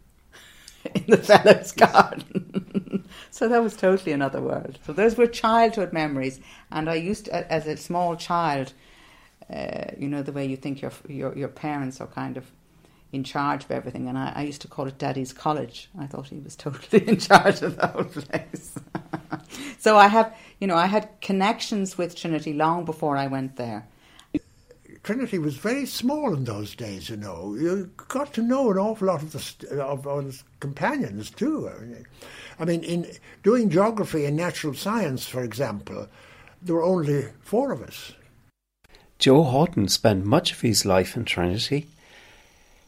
in 0.95 1.03
the 1.07 1.17
Fellows 1.17 1.73
Garden. 1.73 3.03
so 3.29 3.49
that 3.49 3.61
was 3.61 3.75
totally 3.75 4.13
another 4.13 4.41
world. 4.41 4.79
So 4.85 4.93
those 4.93 5.17
were 5.17 5.27
childhood 5.27 5.91
memories, 5.91 6.39
and 6.71 6.89
I 6.89 6.95
used 6.95 7.25
to, 7.25 7.51
as 7.51 7.67
a 7.67 7.75
small 7.75 8.15
child, 8.15 8.71
uh, 9.53 9.91
you 9.97 10.07
know, 10.07 10.23
the 10.23 10.31
way 10.31 10.45
you 10.45 10.55
think 10.55 10.81
your 10.81 10.93
your 11.09 11.37
your 11.37 11.49
parents 11.49 11.99
are 11.99 12.07
kind 12.07 12.37
of 12.37 12.49
in 13.13 13.23
charge 13.23 13.63
of 13.63 13.71
everything, 13.71 14.09
and 14.09 14.17
I, 14.17 14.33
I 14.35 14.41
used 14.41 14.61
to 14.63 14.67
call 14.67 14.87
it 14.87 14.97
Daddy's 14.97 15.31
College. 15.31 15.89
I 15.97 16.07
thought 16.07 16.27
he 16.27 16.39
was 16.39 16.55
totally 16.55 17.07
in 17.07 17.19
charge 17.19 17.61
of 17.61 17.77
the 17.77 17.87
whole 17.87 18.03
place. 18.03 18.75
so 19.77 19.97
I 19.97 20.07
have, 20.07 20.35
you 20.59 20.67
know, 20.67 20.75
I 20.75 20.87
had 20.87 21.09
connections 21.21 21.97
with 21.97 22.15
Trinity 22.15 22.53
long 22.53 22.85
before 22.85 23.15
I 23.15 23.27
went 23.27 23.55
there. 23.55 23.87
Trinity 25.03 25.37
was 25.37 25.57
very 25.57 25.85
small 25.85 26.33
in 26.33 26.45
those 26.45 26.75
days, 26.75 27.09
you 27.09 27.17
know. 27.17 27.55
You 27.55 27.91
got 28.07 28.33
to 28.35 28.41
know 28.41 28.71
an 28.71 28.77
awful 28.77 29.07
lot 29.07 29.21
of 29.21 29.33
the 29.33 29.83
of 29.83 30.05
one's 30.05 30.45
companions 30.61 31.29
too. 31.29 31.69
I 32.57 32.65
mean, 32.65 32.83
in 32.83 33.11
doing 33.43 33.69
geography 33.69 34.23
and 34.25 34.37
natural 34.37 34.73
science, 34.73 35.27
for 35.27 35.43
example, 35.43 36.07
there 36.61 36.75
were 36.75 36.83
only 36.83 37.25
four 37.41 37.73
of 37.73 37.81
us. 37.81 38.13
Joe 39.19 39.43
Horton 39.43 39.89
spent 39.89 40.25
much 40.25 40.53
of 40.53 40.61
his 40.61 40.85
life 40.85 41.17
in 41.17 41.25
Trinity. 41.25 41.87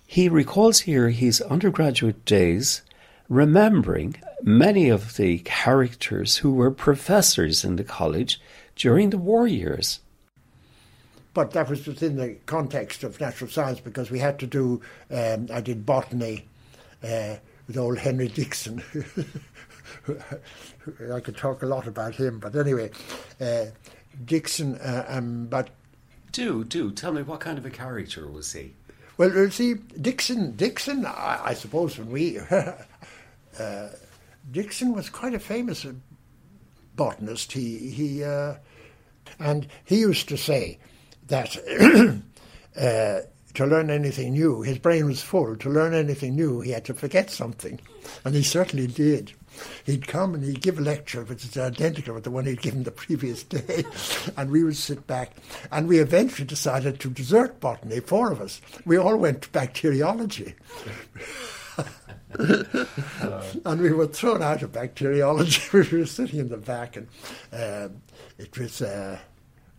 He 0.08 0.30
recalls 0.30 0.82
here 0.82 1.10
his 1.10 1.42
undergraduate 1.42 2.26
days, 2.26 2.84
remembering 3.28 4.16
many 4.44 4.90
of 4.90 5.18
the 5.18 5.40
characters 5.40 6.38
who 6.38 6.54
were 6.54 6.72
professors 6.72 7.66
in 7.66 7.76
the 7.76 7.84
college 7.84 8.40
during 8.76 9.10
the 9.10 9.18
war 9.18 9.48
years. 9.48 10.00
But 11.34 11.52
that 11.52 11.70
was 11.70 11.86
within 11.86 12.16
the 12.16 12.36
context 12.46 13.04
of 13.04 13.20
natural 13.20 13.50
science 13.50 13.80
because 13.82 14.10
we 14.10 14.20
had 14.20 14.40
to 14.40 14.48
do, 14.48 14.82
um, 15.12 15.48
I 15.52 15.60
did 15.60 15.86
botany 15.86 16.46
uh, 17.04 17.36
with 17.68 17.78
old 17.78 17.98
Henry 17.98 18.30
Dixon. 18.30 18.82
I 21.14 21.20
could 21.20 21.36
talk 21.36 21.64
a 21.64 21.66
lot 21.66 21.88
about 21.88 22.16
him, 22.16 22.40
but 22.40 22.56
anyway, 22.56 22.92
uh, 23.42 23.66
Dixon, 24.24 24.76
uh, 24.76 25.06
um, 25.10 25.48
but. 25.48 25.72
Do, 26.32 26.64
do. 26.64 26.92
Tell 26.92 27.12
me, 27.14 27.22
what 27.22 27.40
kind 27.40 27.58
of 27.58 27.66
a 27.66 27.70
character 27.70 28.28
was 28.28 28.54
he? 28.54 28.74
Well, 29.18 29.34
you 29.34 29.50
see, 29.50 29.76
Dixon, 29.76 30.56
Dixon, 30.56 31.06
I, 31.06 31.40
I 31.46 31.54
suppose 31.54 31.98
when 31.98 32.12
we. 32.12 32.40
uh, 33.60 33.88
Dixon 34.52 34.94
was 34.94 35.10
quite 35.10 35.34
a 35.34 35.40
famous 35.40 35.86
botanist. 36.96 37.52
He, 37.52 37.90
he, 37.90 38.24
uh, 38.24 38.56
and 39.40 39.68
he 39.86 40.00
used 40.00 40.28
to 40.30 40.38
say 40.38 40.80
that 41.28 41.58
uh, 42.80 43.22
to 43.56 43.66
learn 43.66 43.90
anything 43.90 44.34
new, 44.34 44.62
his 44.62 44.78
brain 44.78 45.06
was 45.06 45.22
full. 45.22 45.56
To 45.56 45.70
learn 45.70 45.94
anything 45.94 46.36
new, 46.36 46.62
he 46.62 46.72
had 46.72 46.86
to 46.86 46.94
forget 46.94 47.30
something, 47.30 47.80
and 48.24 48.36
he 48.36 48.44
certainly 48.44 48.88
did. 48.88 49.34
He'd 49.86 50.08
come 50.08 50.34
and 50.34 50.44
he'd 50.44 50.62
give 50.62 50.80
a 50.80 50.82
lecture 50.82 51.24
which 51.24 51.46
is 51.46 51.58
identical 51.58 52.14
with 52.14 52.24
the 52.24 52.32
one 52.32 52.46
he'd 52.46 52.62
given 52.62 52.84
the 52.84 52.92
previous 52.92 53.44
day, 53.44 53.84
and 54.38 54.52
we 54.52 54.64
would 54.64 54.78
sit 54.78 55.08
back. 55.08 55.32
And 55.72 55.88
we 55.88 56.00
eventually 56.00 56.48
decided 56.48 57.00
to 57.00 57.10
desert 57.10 57.60
botany, 57.60 58.00
four 58.00 58.32
of 58.32 58.42
us. 58.42 58.62
We 58.86 58.98
all 58.98 59.18
went 59.18 59.44
to 59.44 59.50
bacteriology. 59.50 60.56
and 62.38 63.82
we 63.82 63.92
were 63.92 64.08
thrown 64.08 64.42
out 64.42 64.62
of 64.62 64.72
bacteriology. 64.72 65.62
we 65.74 66.00
were 66.00 66.06
sitting 66.06 66.40
in 66.40 66.50
the 66.50 66.58
back, 66.58 66.98
and 66.98 67.08
um, 67.54 68.02
it 68.38 68.58
was. 68.58 68.82
Uh, 68.82 69.20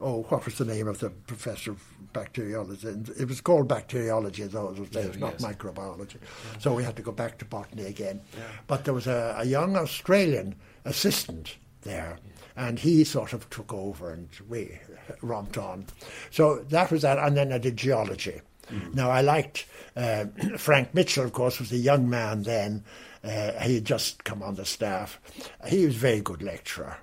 oh, 0.01 0.23
what 0.29 0.45
was 0.45 0.59
the 0.59 0.65
name 0.65 0.89
of 0.89 1.01
the 1.01 1.11
professor 1.11 1.73
of 1.73 1.83
bacteriology? 2.13 2.89
It 3.19 3.29
was 3.29 3.41
called 3.41 3.69
bacteriology 3.69 4.43
in 4.43 4.51
those 4.51 4.89
days, 4.91 5.15
yeah, 5.15 5.21
not 5.21 5.41
yes. 5.41 5.43
microbiology. 5.43 6.15
Yeah. 6.15 6.59
So 6.59 6.75
we 6.75 6.85
had 6.85 6.97
to 6.97 7.03
go 7.03 7.13
back 7.13 7.39
to 7.39 7.45
botany 7.45 7.85
again. 7.85 8.21
Yeah. 8.37 8.45
But 8.67 8.85
there 8.85 8.95
was 8.95 9.07
a, 9.07 9.37
a, 9.39 9.45
young 9.45 9.77
Australian 9.77 10.57
assistant 10.85 11.57
there, 11.83 12.19
and 12.57 12.79
he 12.79 13.05
sort 13.05 13.33
of 13.33 13.49
took 13.51 13.73
over 13.73 14.13
and 14.13 14.29
we 14.49 14.79
romped 15.23 15.59
on. 15.59 15.87
So 16.31 16.65
that 16.69 16.91
was 16.91 17.03
that, 17.03 17.19
and 17.19 17.37
then 17.37 17.53
I 17.53 17.59
did 17.59 17.77
geology. 17.77 18.41
Mm. 18.71 18.95
Now 18.95 19.11
I 19.11 19.21
liked 19.21 19.67
uh, 19.97 20.27
Frank 20.59 20.95
Mitchell, 20.95 21.25
of 21.25 21.33
course, 21.33 21.59
was 21.59 21.73
a 21.73 21.77
young 21.77 22.09
man 22.09 22.43
then. 22.43 22.85
Uh, 23.25 23.53
he 23.61 23.77
had 23.77 23.85
just 23.85 24.25
come 24.25 24.43
on 24.43 24.55
the 24.55 24.65
staff. 24.65 25.21
He 25.67 25.85
was 25.87 25.97
a 25.97 25.99
very 25.99 26.21
good 26.21 26.43
lecturer. 26.43 26.97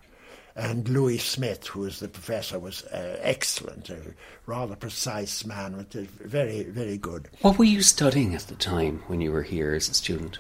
And 0.56 0.88
Louis 0.88 1.18
Smyth, 1.18 1.68
who 1.68 1.82
was 1.82 2.00
the 2.00 2.08
professor, 2.08 2.60
was 2.60 2.84
uh, 2.86 3.18
excellent, 3.22 3.90
a 3.90 4.14
rather 4.46 4.76
precise 4.76 5.44
man, 5.46 5.74
but 5.76 5.92
very, 5.94 6.64
very 6.64 6.98
good. 6.98 7.28
What 7.42 7.58
were 7.58 7.66
you 7.66 7.82
studying 7.82 8.36
at 8.36 8.48
the 8.48 8.56
time 8.56 9.04
when 9.08 9.20
you 9.20 9.32
were 9.32 9.44
here 9.44 9.74
as 9.74 9.90
a 9.90 9.96
student? 9.96 10.38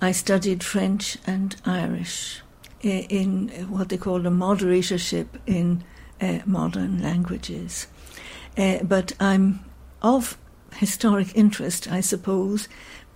I 0.00 0.12
studied 0.12 0.62
French 0.62 1.18
and 1.26 1.56
Irish 1.64 2.40
in 2.82 3.48
what 3.68 3.88
they 3.88 3.96
call 3.96 4.24
a 4.26 4.30
moderatorship 4.30 5.26
in 5.46 5.82
uh, 6.20 6.38
modern 6.46 7.02
languages. 7.02 7.88
Uh, 8.56 8.78
but 8.84 9.12
I'm 9.18 9.64
of 10.02 10.38
historic 10.74 11.34
interest, 11.34 11.90
I 11.90 12.00
suppose, 12.00 12.68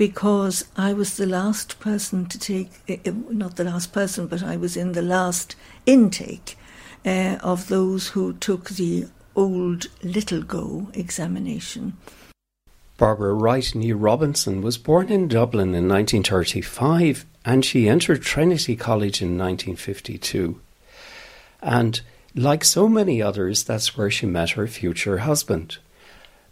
because 0.09 0.65
I 0.77 0.93
was 0.93 1.17
the 1.17 1.27
last 1.27 1.79
person 1.79 2.27
to 2.27 2.37
take, 2.37 2.71
eh, 2.88 2.97
eh, 3.05 3.12
not 3.31 3.55
the 3.55 3.62
last 3.62 3.93
person, 3.93 4.27
but 4.27 4.43
I 4.43 4.57
was 4.57 4.77
in 4.77 4.95
the 4.95 5.09
last 5.17 5.55
intake 5.87 6.59
uh, 7.07 7.37
of 7.41 7.69
those 7.69 8.09
who 8.09 8.33
took 8.33 8.71
the 8.71 9.07
old 9.37 9.87
Little-Go 10.03 10.88
examination. 10.93 11.97
Barbara 12.99 13.33
Wright 13.33 13.73
Nee 13.77 13.93
Robinson 13.93 14.61
was 14.61 14.77
born 14.77 15.09
in 15.09 15.29
Dublin 15.29 15.73
in 15.73 15.87
1935 15.87 17.25
and 17.45 17.65
she 17.65 17.88
entered 17.88 18.23
Trinity 18.23 18.75
College 18.75 19.23
in 19.23 19.38
1952. 19.38 20.61
And 21.62 22.01
like 22.35 22.65
so 22.65 22.88
many 22.88 23.23
others, 23.23 23.62
that's 23.62 23.97
where 23.97 24.11
she 24.11 24.27
met 24.27 24.51
her 24.51 24.67
future 24.67 25.19
husband. 25.19 25.79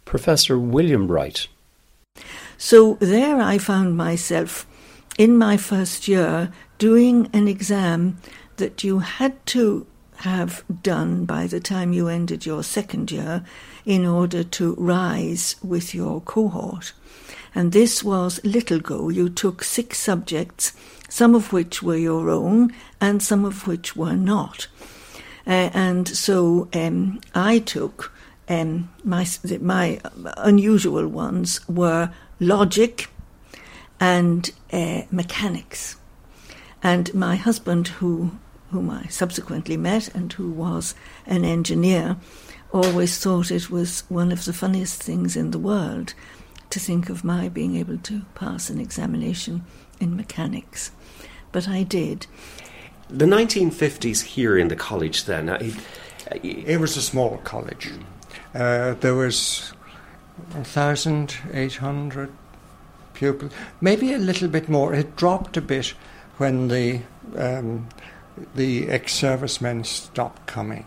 Professor 0.05 0.57
William 0.57 1.11
Wright. 1.11 1.47
So 2.63 2.93
there 2.99 3.41
I 3.41 3.57
found 3.57 3.97
myself 3.97 4.67
in 5.17 5.35
my 5.35 5.57
first 5.57 6.07
year 6.07 6.51
doing 6.77 7.27
an 7.33 7.47
exam 7.47 8.19
that 8.57 8.83
you 8.83 8.99
had 8.99 9.43
to 9.47 9.87
have 10.17 10.63
done 10.83 11.25
by 11.25 11.47
the 11.47 11.59
time 11.59 11.91
you 11.91 12.07
ended 12.07 12.45
your 12.45 12.61
second 12.61 13.11
year 13.11 13.43
in 13.83 14.05
order 14.05 14.43
to 14.43 14.75
rise 14.75 15.55
with 15.63 15.95
your 15.95 16.21
cohort. 16.21 16.93
And 17.55 17.71
this 17.71 18.03
was 18.03 18.39
Little-Go. 18.43 19.09
You 19.09 19.29
took 19.29 19.63
six 19.63 19.97
subjects, 19.97 20.73
some 21.09 21.33
of 21.33 21.51
which 21.51 21.81
were 21.81 21.97
your 21.97 22.29
own 22.29 22.75
and 23.01 23.23
some 23.23 23.43
of 23.43 23.65
which 23.65 23.95
were 23.95 24.15
not. 24.15 24.67
Uh, 25.47 25.71
and 25.73 26.07
so 26.07 26.69
um, 26.75 27.21
I 27.33 27.57
took 27.57 28.13
um, 28.47 28.91
my 29.03 29.25
my 29.59 29.99
unusual 30.37 31.07
ones 31.07 31.67
were 31.67 32.11
logic 32.41 33.07
and 33.99 34.51
uh, 34.73 35.03
mechanics. 35.11 35.95
And 36.83 37.13
my 37.13 37.37
husband, 37.37 37.87
who 37.87 38.31
whom 38.71 38.89
I 38.89 39.05
subsequently 39.07 39.75
met 39.75 40.13
and 40.15 40.31
who 40.31 40.49
was 40.49 40.95
an 41.25 41.43
engineer, 41.43 42.17
always 42.71 43.19
thought 43.19 43.51
it 43.51 43.69
was 43.69 44.03
one 44.07 44.31
of 44.31 44.45
the 44.45 44.53
funniest 44.53 45.03
things 45.03 45.35
in 45.35 45.51
the 45.51 45.59
world 45.59 46.13
to 46.69 46.79
think 46.79 47.09
of 47.09 47.25
my 47.25 47.49
being 47.49 47.75
able 47.75 47.97
to 47.97 48.21
pass 48.33 48.69
an 48.69 48.79
examination 48.79 49.65
in 49.99 50.15
mechanics. 50.15 50.91
But 51.51 51.67
I 51.67 51.83
did. 51.83 52.27
The 53.09 53.25
1950s 53.25 54.23
here 54.23 54.57
in 54.57 54.69
the 54.69 54.77
college, 54.77 55.25
then. 55.25 55.49
I, 55.49 55.73
I, 56.31 56.37
it 56.41 56.79
was 56.79 56.95
a 56.95 57.01
small 57.01 57.39
college. 57.43 57.91
Uh, 58.55 58.93
there 58.93 59.15
was 59.15 59.73
1,800 60.53 62.31
pupils, 63.13 63.51
maybe 63.79 64.13
a 64.13 64.17
little 64.17 64.47
bit 64.47 64.69
more. 64.69 64.93
It 64.93 65.15
dropped 65.15 65.57
a 65.57 65.61
bit 65.61 65.93
when 66.37 66.67
the 66.67 67.01
um, 67.37 67.87
the 68.55 68.89
ex-servicemen 68.89 69.83
stopped 69.83 70.47
coming, 70.47 70.85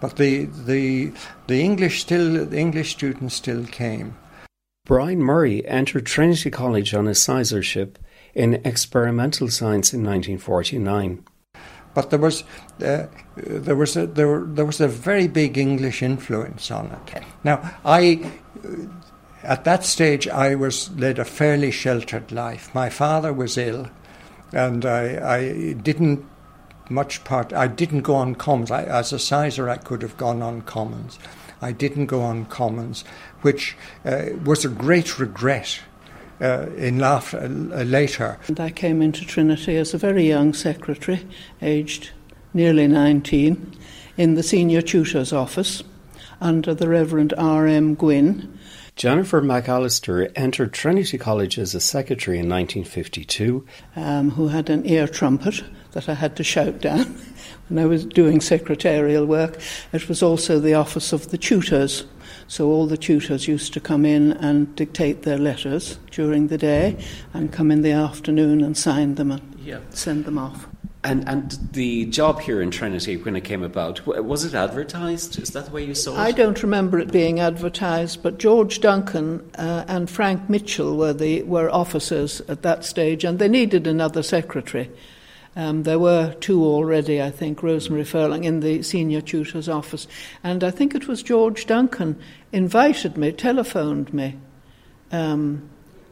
but 0.00 0.16
the 0.16 0.44
the 0.44 1.12
the 1.46 1.60
English 1.60 2.00
still 2.00 2.46
the 2.46 2.58
English 2.58 2.92
students 2.92 3.34
still 3.34 3.66
came. 3.66 4.16
Brian 4.86 5.20
Murray 5.20 5.66
entered 5.66 6.06
Trinity 6.06 6.50
College 6.50 6.94
on 6.94 7.06
a 7.06 7.12
sizarship 7.12 7.96
in 8.34 8.60
experimental 8.66 9.48
science 9.48 9.94
in 9.94 10.00
1949. 10.00 11.24
But 11.94 12.10
there 12.10 12.18
was 12.18 12.44
uh, 12.84 13.06
there 13.36 13.76
was 13.76 13.96
a, 13.96 14.06
there, 14.06 14.40
there 14.40 14.64
was 14.64 14.80
a 14.80 14.88
very 14.88 15.28
big 15.28 15.56
English 15.56 16.02
influence 16.02 16.70
on 16.70 16.86
it. 16.86 17.22
Now 17.44 17.76
I. 17.84 18.32
At 19.42 19.64
that 19.64 19.84
stage, 19.84 20.26
I 20.26 20.54
was 20.54 20.90
led 20.92 21.18
a 21.18 21.24
fairly 21.24 21.70
sheltered 21.70 22.32
life. 22.32 22.74
My 22.74 22.88
father 22.88 23.32
was 23.32 23.58
ill, 23.58 23.90
and 24.52 24.86
I, 24.86 25.36
I 25.36 25.72
didn't 25.74 26.24
much 26.88 27.24
part. 27.24 27.52
I 27.52 27.66
didn't 27.66 28.02
go 28.02 28.14
on 28.14 28.34
commons. 28.34 28.70
I, 28.70 28.84
as 28.84 29.12
a 29.12 29.18
sizer, 29.18 29.68
I 29.68 29.76
could 29.76 30.02
have 30.02 30.16
gone 30.16 30.42
on 30.42 30.62
commons. 30.62 31.18
I 31.60 31.72
didn't 31.72 32.06
go 32.06 32.20
on 32.22 32.46
commons, 32.46 33.04
which 33.42 33.76
uh, 34.04 34.26
was 34.44 34.64
a 34.64 34.68
great 34.68 35.18
regret 35.18 35.80
uh, 36.40 36.66
in 36.76 36.98
Laugh 36.98 37.34
uh, 37.34 37.46
later. 37.46 38.38
And 38.48 38.60
I 38.60 38.70
came 38.70 39.00
into 39.00 39.24
Trinity 39.24 39.76
as 39.76 39.94
a 39.94 39.98
very 39.98 40.26
young 40.26 40.52
secretary, 40.52 41.26
aged 41.62 42.10
nearly 42.52 42.86
19, 42.86 43.76
in 44.16 44.34
the 44.34 44.42
senior 44.42 44.82
tutor's 44.82 45.32
office 45.32 45.82
under 46.44 46.74
the 46.74 46.88
Reverend 46.88 47.34
R.M. 47.36 47.94
Gwynn. 47.96 48.58
Jennifer 48.96 49.42
McAllister 49.42 50.30
entered 50.36 50.72
Trinity 50.72 51.18
College 51.18 51.58
as 51.58 51.74
a 51.74 51.80
secretary 51.80 52.38
in 52.38 52.48
1952. 52.48 53.66
Um, 53.96 54.30
who 54.30 54.48
had 54.48 54.70
an 54.70 54.86
ear 54.86 55.08
trumpet 55.08 55.64
that 55.92 56.08
I 56.08 56.14
had 56.14 56.36
to 56.36 56.44
shout 56.44 56.80
down 56.80 57.04
when 57.68 57.82
I 57.82 57.86
was 57.86 58.04
doing 58.06 58.40
secretarial 58.40 59.26
work. 59.26 59.58
It 59.92 60.08
was 60.08 60.22
also 60.22 60.60
the 60.60 60.74
office 60.74 61.12
of 61.12 61.30
the 61.30 61.38
tutors 61.38 62.04
So 62.46 62.68
all 62.68 62.86
the 62.86 62.96
tutors 62.98 63.48
used 63.48 63.72
to 63.72 63.80
come 63.80 64.04
in 64.04 64.32
and 64.32 64.74
dictate 64.76 65.22
their 65.22 65.38
letters 65.38 65.98
during 66.10 66.48
the 66.48 66.58
day 66.58 66.96
and 67.32 67.50
come 67.52 67.70
in 67.70 67.82
the 67.82 67.92
afternoon 67.92 68.62
and 68.62 68.76
sign 68.76 69.14
them 69.14 69.30
and 69.32 69.42
Yeah. 69.64 69.78
send 69.90 70.24
them 70.26 70.38
off. 70.38 70.68
And 71.04 71.28
and 71.28 71.58
the 71.72 72.06
job 72.06 72.40
here 72.40 72.62
in 72.62 72.70
Trinity 72.70 73.18
when 73.18 73.36
it 73.36 73.42
came 73.42 73.62
about 73.62 74.06
was 74.06 74.44
it 74.44 74.54
advertised? 74.54 75.38
Is 75.38 75.50
that 75.50 75.66
the 75.66 75.70
way 75.70 75.84
you 75.84 75.94
saw 75.94 76.14
it? 76.14 76.18
I 76.18 76.32
don't 76.32 76.62
remember 76.62 76.98
it 76.98 77.12
being 77.12 77.40
advertised, 77.40 78.22
but 78.22 78.38
George 78.38 78.80
Duncan 78.80 79.48
uh, 79.58 79.84
and 79.86 80.08
Frank 80.08 80.48
Mitchell 80.48 80.96
were 80.96 81.12
the 81.12 81.42
were 81.42 81.68
officers 81.70 82.40
at 82.48 82.62
that 82.62 82.86
stage, 82.86 83.22
and 83.22 83.38
they 83.38 83.48
needed 83.48 83.86
another 83.86 84.22
secretary. 84.22 84.90
Um, 85.56 85.84
there 85.84 85.98
were 85.98 86.34
two 86.40 86.64
already, 86.64 87.22
I 87.22 87.30
think, 87.30 87.62
Rosemary 87.62 88.04
Furlong 88.04 88.44
in 88.44 88.60
the 88.60 88.82
senior 88.82 89.20
tutor's 89.20 89.68
office, 89.68 90.08
and 90.42 90.64
I 90.64 90.70
think 90.70 90.94
it 90.94 91.06
was 91.06 91.22
George 91.22 91.66
Duncan 91.66 92.18
invited 92.50 93.18
me, 93.18 93.30
telephoned 93.30 94.12
me. 94.14 94.38
Um, 95.12 95.68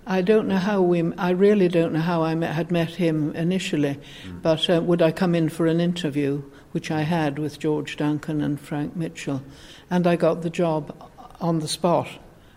I 0.07 0.21
don't 0.23 0.49
know 0.49 0.57
how 0.57 0.83
we. 0.83 1.13
I 1.15 1.31
really 1.31 1.69
don't 1.69 1.93
know 1.93 2.01
how 2.01 2.23
I 2.23 2.35
met, 2.35 2.55
had 2.55 2.73
met 2.73 2.91
him 2.91 3.35
initially, 3.37 3.99
but 4.43 4.69
uh, 4.69 4.81
would 4.83 5.01
I 5.01 5.13
come 5.13 5.35
in 5.35 5.49
for 5.49 5.67
an 5.67 5.81
interview, 5.81 6.43
which 6.73 6.91
I 6.91 7.03
had 7.03 7.39
with 7.39 7.61
George 7.61 7.97
Duncan 7.97 8.41
and 8.41 8.61
Frank 8.61 8.97
Mitchell, 8.97 9.43
and 9.91 10.07
I 10.07 10.17
got 10.17 10.43
the 10.43 10.51
job 10.51 10.95
on 11.41 11.61
the 11.61 11.69
spot 11.69 12.09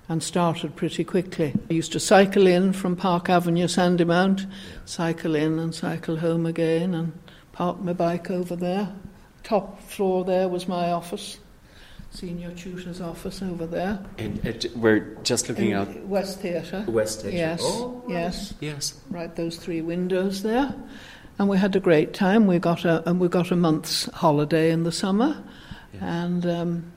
and 0.08 0.22
started 0.22 0.76
pretty 0.76 1.04
quickly. 1.04 1.54
I 1.70 1.74
used 1.74 1.92
to 1.94 2.00
cycle 2.00 2.48
in 2.48 2.74
from 2.74 2.96
Park 2.96 3.30
Avenue, 3.30 3.68
Sandymount, 3.68 4.46
cycle 4.86 5.36
in 5.36 5.60
and 5.60 5.74
cycle 5.74 6.18
home 6.18 6.46
again, 6.46 6.94
and 6.94 7.14
park 7.52 7.80
my 7.80 7.94
bike 7.94 8.30
over 8.30 8.56
there. 8.56 8.94
Top 9.44 9.82
floor 9.84 10.24
there 10.26 10.48
was 10.48 10.68
my 10.68 10.92
office, 10.92 11.38
senior 12.16 12.52
tutor's 12.52 13.02
office 13.02 13.42
over 13.42 13.66
there. 13.68 14.00
And 14.18 14.44
it, 14.46 14.76
we're 14.76 15.16
just 15.24 15.50
looking 15.50 15.72
In 15.72 15.78
out 15.78 16.06
West 16.06 16.40
Theatre. 16.40 16.86
West 16.88 17.22
Theatre. 17.22 17.36
Yes, 17.38 17.62
Oh, 17.64 18.02
right. 18.06 18.14
yes. 18.14 18.54
Yes. 18.62 18.94
Right, 19.10 19.36
those 19.36 19.58
three 19.58 19.82
windows 19.82 20.42
there, 20.44 20.74
and 21.38 21.50
we 21.50 21.58
had 21.58 21.76
a 21.76 21.80
great 21.80 22.14
time. 22.14 22.48
We 22.48 22.58
got 22.60 22.86
a 22.86 23.08
and 23.08 23.20
we 23.20 23.28
got 23.28 23.52
a 23.52 23.56
month's 23.56 24.06
holiday 24.14 24.72
in 24.72 24.84
the 24.84 24.92
summer, 24.92 25.44
and 26.00 26.46
um, 26.46 26.92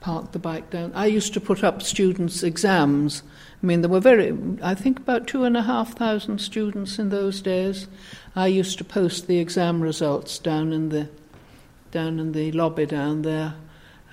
parked 0.00 0.32
the 0.32 0.38
bike 0.38 0.70
down. 0.70 0.92
I 0.94 1.06
used 1.06 1.34
to 1.34 1.40
put 1.40 1.62
up 1.62 1.82
students' 1.82 2.42
exams. 2.42 3.22
I 3.62 3.66
mean, 3.66 3.80
there 3.82 3.90
were 3.90 4.00
very, 4.00 4.36
I 4.62 4.74
think, 4.74 4.98
about 4.98 5.26
two 5.26 5.44
and 5.44 5.56
a 5.56 5.62
half 5.62 5.94
thousand 5.94 6.40
students 6.40 6.98
in 6.98 7.08
those 7.10 7.42
days. 7.42 7.88
I 8.34 8.46
used 8.46 8.78
to 8.78 8.84
post 8.84 9.26
the 9.26 9.38
exam 9.38 9.80
results 9.82 10.38
down 10.38 10.72
in 10.72 10.88
the 10.88 11.08
down 11.90 12.18
in 12.18 12.32
the 12.32 12.52
lobby 12.52 12.84
down 12.86 13.22
there, 13.22 13.54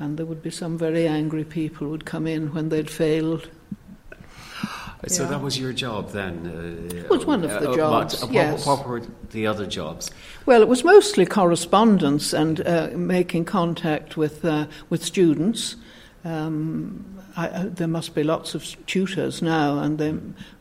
and 0.03 0.17
there 0.17 0.25
would 0.25 0.43
be 0.43 0.51
some 0.51 0.77
very 0.77 1.07
angry 1.07 1.43
people 1.45 1.85
who 1.87 1.91
would 1.91 2.05
come 2.05 2.27
in 2.27 2.53
when 2.53 2.69
they'd 2.69 2.89
failed. 2.89 3.49
So 5.07 5.23
Yeah. 5.23 5.29
that 5.29 5.41
was 5.41 5.57
your 5.59 5.73
job 5.73 6.11
then? 6.11 6.33
Uh, 6.45 6.95
It 6.95 7.09
was 7.09 7.25
one 7.25 7.43
of 7.43 7.49
the 7.49 7.71
uh, 7.71 7.75
jobs, 7.75 8.21
What, 8.21 8.31
yes. 8.31 8.65
what, 8.65 8.87
were 8.87 9.01
the 9.31 9.47
other 9.47 9.65
jobs? 9.65 10.11
Well, 10.45 10.61
it 10.61 10.67
was 10.67 10.83
mostly 10.83 11.25
correspondence 11.25 12.33
and 12.33 12.65
uh, 12.65 12.89
making 12.95 13.45
contact 13.45 14.15
with 14.17 14.45
uh, 14.45 14.67
with 14.89 15.03
students. 15.03 15.75
Um, 16.23 17.03
I, 17.35 17.47
I, 17.49 17.63
there 17.65 17.89
must 17.89 18.15
be 18.15 18.23
lots 18.23 18.55
of 18.55 18.63
tutors 18.85 19.41
now, 19.41 19.79
and 19.79 19.97
they, 19.97 20.13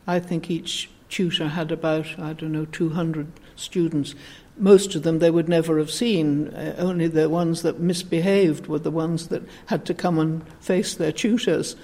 I 0.07 0.19
think 0.19 0.49
each 0.51 0.89
tutor 1.09 1.47
had 1.47 1.71
about 1.71 2.07
I 2.19 2.33
don't 2.33 2.51
know 2.51 2.65
200 2.65 3.27
students. 3.55 4.15
Most 4.57 4.93
of 4.95 5.03
them 5.03 5.19
they 5.19 5.31
would 5.31 5.49
never 5.49 5.77
have 5.79 5.89
seen. 5.91 6.49
Uh, 6.49 6.75
only 6.77 7.07
the 7.07 7.27
ones 7.29 7.61
that 7.63 7.79
misbehaved 7.79 8.67
were 8.67 8.79
the 8.79 8.91
ones 8.91 9.27
that 9.29 9.41
had 9.65 9.85
to 9.85 9.93
come 9.93 10.19
and 10.19 10.43
face 10.59 10.95
their 10.95 11.11
tutors. 11.11 11.75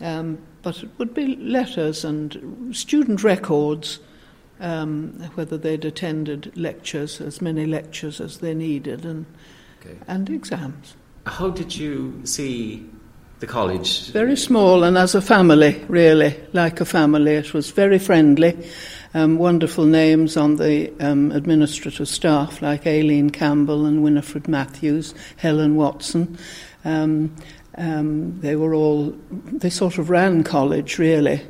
Um, 0.00 0.38
but 0.62 0.82
it 0.82 0.88
would 0.98 1.12
be 1.14 1.36
letters 1.36 2.04
and 2.04 2.74
student 2.74 3.22
records, 3.22 3.98
um, 4.60 5.12
whether 5.34 5.58
they'd 5.58 5.84
attended 5.84 6.56
lectures, 6.56 7.20
as 7.20 7.40
many 7.42 7.66
lectures 7.66 8.20
as 8.20 8.38
they 8.38 8.54
needed, 8.54 9.04
and, 9.04 9.26
Okay. 9.80 9.96
and 10.08 10.28
exams. 10.30 10.94
How 11.26 11.50
did 11.50 11.76
you 11.76 12.20
see 12.24 12.84
the 13.40 13.46
college? 13.46 14.10
Very 14.10 14.36
small 14.36 14.84
and 14.84 14.96
as 14.98 15.14
a 15.14 15.20
family, 15.20 15.82
really, 15.88 16.34
like 16.52 16.80
a 16.80 16.84
family. 16.86 17.32
It 17.36 17.52
was 17.54 17.70
very 17.70 17.98
friendly. 17.98 18.56
Um, 19.12 19.38
wonderful 19.38 19.86
names 19.86 20.36
on 20.36 20.56
the 20.56 20.92
um, 21.00 21.32
administrative 21.32 22.08
staff, 22.08 22.62
like 22.62 22.86
Aileen 22.86 23.30
Campbell 23.30 23.84
and 23.84 24.02
Winifred 24.04 24.46
Matthews, 24.46 25.14
Helen 25.36 25.74
Watson. 25.74 26.38
Um, 26.84 27.34
um, 27.76 28.40
they 28.40 28.56
were 28.56 28.74
all, 28.74 29.14
they 29.30 29.70
sort 29.70 29.98
of 29.98 30.10
ran 30.10 30.44
college, 30.44 30.98
really. 30.98 31.42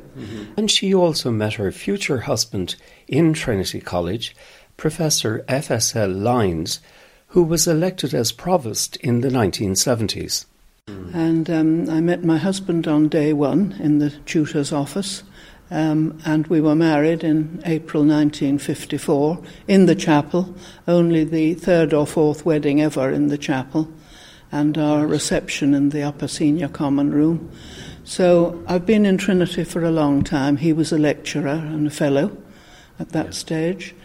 And 0.57 0.71
she 0.71 0.93
also 0.93 1.31
met 1.31 1.53
her 1.53 1.71
future 1.71 2.19
husband 2.19 2.75
in 3.07 3.33
Trinity 3.33 3.81
College, 3.81 4.35
Professor 4.77 5.43
F.S.L. 5.47 6.09
Lyons, 6.09 6.79
who 7.27 7.43
was 7.43 7.67
elected 7.67 8.13
as 8.13 8.31
provost 8.31 8.95
in 8.97 9.21
the 9.21 9.29
1970s. 9.29 10.45
And 11.13 11.49
um, 11.49 11.89
I 11.89 12.01
met 12.01 12.23
my 12.23 12.37
husband 12.37 12.87
on 12.87 13.07
day 13.07 13.33
one 13.33 13.75
in 13.79 13.99
the 13.99 14.09
tutor's 14.25 14.73
office, 14.73 15.23
um, 15.71 16.19
and 16.25 16.45
we 16.47 16.59
were 16.59 16.75
married 16.75 17.23
in 17.23 17.61
April 17.65 18.03
1954 18.03 19.41
in 19.69 19.85
the 19.85 19.95
chapel, 19.95 20.53
only 20.87 21.23
the 21.23 21.53
third 21.53 21.93
or 21.93 22.05
fourth 22.05 22.45
wedding 22.45 22.81
ever 22.81 23.09
in 23.09 23.29
the 23.29 23.37
chapel, 23.37 23.89
and 24.51 24.77
our 24.77 25.07
reception 25.07 25.73
in 25.73 25.89
the 25.89 26.03
upper 26.03 26.27
senior 26.27 26.67
common 26.67 27.11
room. 27.11 27.49
So 28.03 28.61
I've 28.67 28.85
been 28.85 29.05
in 29.05 29.17
Trinity 29.17 29.63
for 29.63 29.83
a 29.83 29.91
long 29.91 30.23
time. 30.23 30.57
He 30.57 30.73
was 30.73 30.91
a 30.91 30.97
lecturer 30.97 31.47
and 31.47 31.87
a 31.87 31.91
fellow 31.91 32.35
at 32.99 33.09
that 33.09 33.33
stage. 33.33 33.95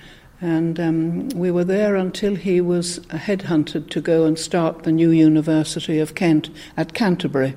And 0.41 0.79
um, 0.79 1.29
we 1.31 1.51
were 1.51 1.65
there 1.65 1.97
until 1.97 2.37
he 2.37 2.61
was 2.61 3.01
headhunted 3.09 3.91
to 3.91 4.01
go 4.01 4.25
and 4.25 4.39
start 4.39 4.85
the 4.85 4.93
new 4.93 5.11
University 5.11 5.99
of 5.99 6.15
Kent 6.15 6.51
at 6.77 6.95
Canterbury. 6.95 7.57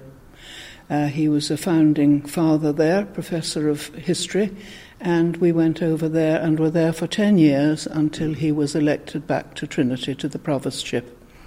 Uh, 0.89 1.07
he 1.07 1.29
was 1.29 1.51
a 1.51 1.57
founding 1.57 2.21
father 2.21 2.71
there, 2.71 3.05
professor 3.05 3.69
of 3.69 3.87
history, 3.95 4.55
and 4.99 5.37
we 5.37 5.51
went 5.51 5.83
over 5.83 6.09
there 6.09 6.41
and 6.41 6.59
were 6.59 6.71
there 6.71 6.91
for 6.91 7.05
10 7.05 7.37
years 7.37 7.85
until 7.85 8.33
he 8.33 8.51
was 8.51 8.75
elected 8.75 9.27
back 9.27 9.53
to 9.53 9.67
Trinity 9.67 10.15
to 10.15 10.27
the 10.27 10.39
provostship. 10.39 11.05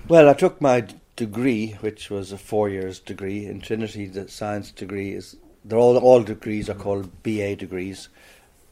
Well, 0.09 0.29
I 0.29 0.35
took 0.35 0.61
my 0.61 0.87
degree, 1.17 1.73
which 1.81 2.11
was 2.11 2.33
a 2.33 2.39
four 2.39 2.69
years 2.69 2.99
degree 3.01 3.47
in 3.47 3.61
Trinity. 3.61 4.07
The 4.07 4.29
science 4.29 4.71
degree 4.71 5.13
is 5.13 5.37
they're 5.65 5.79
all 5.79 5.97
all 5.99 6.23
degrees 6.23 6.69
are 6.69 6.75
called 6.75 7.23
BA 7.23 7.57
degrees, 7.57 8.09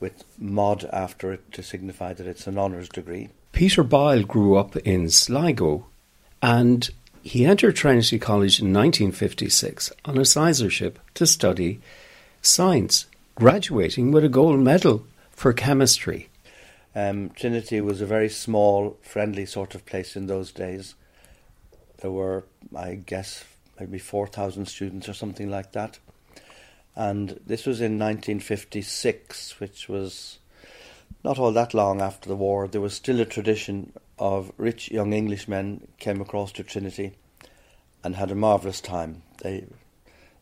with 0.00 0.24
mod 0.38 0.84
after 0.92 1.32
it 1.32 1.52
to 1.52 1.62
signify 1.62 2.12
that 2.14 2.26
it's 2.26 2.46
an 2.46 2.58
honours 2.58 2.88
degree. 2.88 3.28
Peter 3.52 3.82
Boyle 3.82 4.22
grew 4.22 4.56
up 4.56 4.76
in 4.76 5.10
Sligo 5.10 5.86
and 6.42 6.90
he 7.22 7.44
entered 7.44 7.76
Trinity 7.76 8.18
College 8.18 8.60
in 8.60 8.72
1956 8.72 9.92
on 10.04 10.16
a 10.16 10.22
sizarship 10.22 10.94
to 11.14 11.26
study 11.26 11.80
science, 12.42 13.06
graduating 13.34 14.10
with 14.10 14.24
a 14.24 14.28
gold 14.28 14.60
medal 14.60 15.04
for 15.30 15.52
chemistry. 15.52 16.28
Um, 16.94 17.30
Trinity 17.30 17.80
was 17.80 18.00
a 18.00 18.06
very 18.06 18.28
small, 18.28 18.98
friendly 19.02 19.46
sort 19.46 19.74
of 19.74 19.86
place 19.86 20.16
in 20.16 20.26
those 20.26 20.50
days. 20.50 20.94
There 22.00 22.10
were, 22.10 22.44
I 22.74 22.94
guess, 22.94 23.44
maybe 23.78 23.98
4,000 23.98 24.66
students 24.66 25.08
or 25.08 25.14
something 25.14 25.50
like 25.50 25.72
that. 25.72 25.98
And 26.96 27.40
this 27.46 27.66
was 27.66 27.80
in 27.80 27.98
1956, 27.98 29.60
which 29.60 29.88
was 29.88 30.39
not 31.22 31.38
all 31.38 31.52
that 31.52 31.74
long 31.74 32.00
after 32.00 32.28
the 32.28 32.36
war. 32.36 32.66
There 32.66 32.80
was 32.80 32.94
still 32.94 33.20
a 33.20 33.24
tradition 33.24 33.92
of 34.18 34.52
rich 34.56 34.90
young 34.90 35.12
Englishmen 35.12 35.88
came 35.98 36.20
across 36.20 36.52
to 36.52 36.62
Trinity 36.62 37.12
and 38.02 38.16
had 38.16 38.30
a 38.30 38.34
marvellous 38.34 38.80
time. 38.80 39.22
They, 39.42 39.66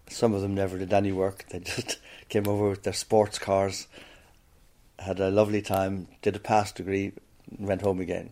some 0.08 0.34
of 0.34 0.42
them 0.42 0.54
never 0.54 0.78
did 0.78 0.92
any 0.92 1.12
work. 1.12 1.44
They 1.50 1.58
just 1.60 1.98
came 2.28 2.46
over 2.48 2.70
with 2.70 2.82
their 2.82 2.92
sports 2.92 3.38
cars, 3.38 3.86
had 4.98 5.20
a 5.20 5.30
lovely 5.30 5.62
time, 5.62 6.08
did 6.22 6.36
a 6.36 6.40
pass 6.40 6.72
degree, 6.72 7.12
went 7.58 7.82
home 7.82 8.00
again. 8.00 8.30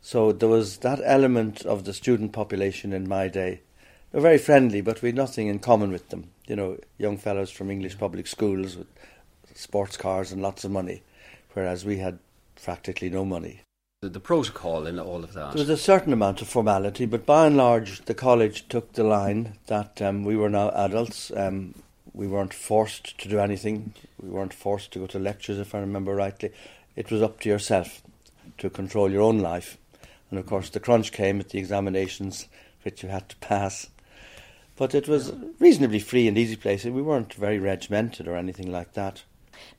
So 0.00 0.32
there 0.32 0.48
was 0.48 0.78
that 0.78 1.00
element 1.04 1.66
of 1.66 1.84
the 1.84 1.92
student 1.92 2.32
population 2.32 2.92
in 2.92 3.08
my 3.08 3.28
day. 3.28 3.62
They 4.10 4.18
were 4.18 4.22
very 4.22 4.38
friendly, 4.38 4.80
but 4.80 5.02
we 5.02 5.08
had 5.08 5.16
nothing 5.16 5.48
in 5.48 5.58
common 5.58 5.90
with 5.90 6.08
them. 6.08 6.30
You 6.46 6.56
know, 6.56 6.78
young 6.96 7.18
fellows 7.18 7.50
from 7.50 7.70
English 7.70 7.98
public 7.98 8.26
schools 8.26 8.76
with 8.76 8.86
sports 9.54 9.96
cars 9.96 10.32
and 10.32 10.40
lots 10.40 10.64
of 10.64 10.70
money, 10.70 11.02
whereas 11.58 11.84
we 11.84 11.96
had 11.96 12.20
practically 12.62 13.10
no 13.10 13.24
money. 13.24 13.60
The, 14.02 14.08
the 14.08 14.20
protocol 14.20 14.86
in 14.86 15.00
all 15.00 15.24
of 15.24 15.32
that. 15.32 15.54
There 15.54 15.62
was 15.62 15.68
a 15.68 15.76
certain 15.76 16.12
amount 16.12 16.40
of 16.40 16.46
formality, 16.46 17.04
but 17.04 17.26
by 17.26 17.48
and 17.48 17.56
large, 17.56 18.04
the 18.04 18.14
college 18.14 18.68
took 18.68 18.92
the 18.92 19.02
line 19.02 19.58
that 19.66 20.00
um, 20.00 20.24
we 20.24 20.36
were 20.36 20.48
now 20.48 20.70
adults. 20.70 21.32
Um, 21.34 21.74
we 22.14 22.28
weren't 22.28 22.54
forced 22.54 23.18
to 23.18 23.28
do 23.28 23.40
anything. 23.40 23.92
We 24.22 24.28
weren't 24.28 24.54
forced 24.54 24.92
to 24.92 25.00
go 25.00 25.08
to 25.08 25.18
lectures, 25.18 25.58
if 25.58 25.74
I 25.74 25.80
remember 25.80 26.14
rightly. 26.14 26.52
It 26.94 27.10
was 27.10 27.22
up 27.22 27.40
to 27.40 27.48
yourself 27.48 28.02
to 28.58 28.70
control 28.70 29.10
your 29.10 29.22
own 29.22 29.40
life. 29.40 29.78
And 30.30 30.38
of 30.38 30.46
course, 30.46 30.70
the 30.70 30.78
crunch 30.78 31.10
came 31.10 31.40
at 31.40 31.48
the 31.48 31.58
examinations, 31.58 32.46
which 32.84 33.02
you 33.02 33.08
had 33.08 33.28
to 33.30 33.36
pass. 33.38 33.88
But 34.76 34.94
it 34.94 35.08
was 35.08 35.30
a 35.30 35.40
reasonably 35.58 35.98
free 35.98 36.28
and 36.28 36.38
easy 36.38 36.54
place. 36.54 36.84
We 36.84 37.02
weren't 37.02 37.34
very 37.34 37.58
regimented 37.58 38.28
or 38.28 38.36
anything 38.36 38.70
like 38.70 38.92
that. 38.92 39.24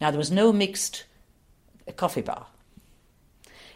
Now, 0.02 0.12
there 0.12 0.18
was 0.18 0.30
no 0.30 0.52
mixed 0.52 1.06
coffee 1.94 2.22
bar. 2.22 2.48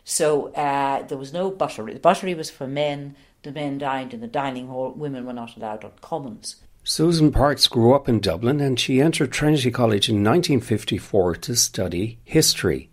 So 0.04 0.54
uh, 0.54 1.04
there 1.04 1.18
was 1.18 1.34
no 1.34 1.50
buttery. 1.52 1.94
The 1.94 2.00
buttery 2.00 2.34
was 2.34 2.50
for 2.50 2.68
men. 2.68 3.16
The 3.44 3.52
men 3.52 3.78
dined 3.78 4.14
in 4.14 4.22
the 4.22 4.28
dining 4.28 4.68
hall. 4.68 4.92
Women 4.92 5.26
were 5.26 5.34
not 5.34 5.56
allowed 5.56 5.84
on 5.84 5.92
commons. 6.02 6.58
Susan 6.84 7.32
Parkes 7.32 7.68
grew 7.68 7.94
up 7.94 8.10
in 8.10 8.20
Dublin 8.20 8.60
and 8.60 8.78
she 8.78 9.00
entered 9.00 9.32
Trinity 9.32 9.72
College 9.72 10.10
in 10.10 10.16
1954 10.16 11.36
to 11.38 11.56
study 11.56 12.20
history. 12.26 12.90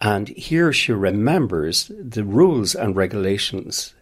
And 0.00 0.28
here 0.28 0.72
she 0.72 0.92
remembers 0.92 1.90
the 1.98 2.24
rules 2.24 2.74
and 2.74 2.96
regulations 2.96 3.94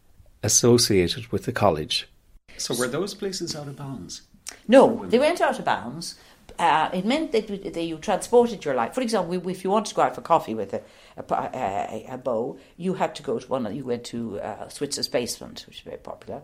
associated 0.44 1.32
with 1.32 1.44
the 1.44 1.52
college. 1.52 2.08
So 2.56 2.76
were 2.76 2.86
those 2.86 3.14
places 3.14 3.56
out 3.56 3.66
of 3.66 3.76
bounds? 3.76 4.22
No, 4.68 5.04
they 5.06 5.18
went 5.18 5.40
out 5.40 5.58
of 5.58 5.64
bounds. 5.64 6.16
Uh, 6.58 6.88
it 6.92 7.04
meant 7.04 7.32
that, 7.32 7.48
that 7.48 7.82
you 7.82 7.98
transported 7.98 8.64
your 8.64 8.74
life. 8.74 8.94
For 8.94 9.00
example, 9.00 9.48
if 9.48 9.64
you 9.64 9.70
wanted 9.70 9.90
to 9.90 9.94
go 9.96 10.02
out 10.02 10.14
for 10.14 10.20
coffee 10.20 10.54
with 10.54 10.72
a, 10.72 10.82
a, 11.16 11.24
a, 11.28 12.06
a 12.12 12.18
beau, 12.18 12.58
you 12.76 12.94
had 12.94 13.14
to 13.16 13.22
go 13.22 13.38
to 13.38 13.46
one. 13.48 13.74
You 13.74 13.84
went 13.84 14.04
to 14.04 14.38
uh, 14.40 14.68
Switzer's 14.68 15.08
Basement, 15.08 15.64
which 15.66 15.78
is 15.78 15.82
very 15.82 15.96
popular, 15.96 16.42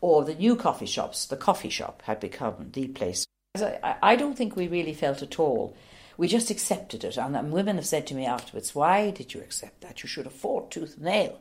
or 0.00 0.24
the 0.24 0.34
new 0.34 0.56
coffee 0.56 0.86
shops. 0.86 1.26
The 1.26 1.36
coffee 1.36 1.68
shop 1.68 2.02
had 2.02 2.18
become 2.18 2.70
the 2.72 2.88
place. 2.88 3.24
I, 3.56 3.96
I 4.02 4.16
don't 4.16 4.36
think 4.36 4.56
we 4.56 4.66
really 4.66 4.94
felt 4.94 5.22
at 5.22 5.38
all. 5.38 5.76
We 6.16 6.26
just 6.26 6.50
accepted 6.50 7.04
it, 7.04 7.16
and, 7.16 7.52
women 7.52 7.76
have 7.76 7.86
said 7.86 8.06
to 8.08 8.14
me 8.14 8.26
afterwards, 8.26 8.74
"Why 8.74 9.10
did 9.10 9.32
you 9.32 9.40
accept 9.40 9.80
that? 9.82 10.02
You 10.02 10.08
should 10.08 10.24
have 10.24 10.34
fought 10.34 10.70
tooth 10.70 10.96
and 10.96 11.04
nail." 11.04 11.40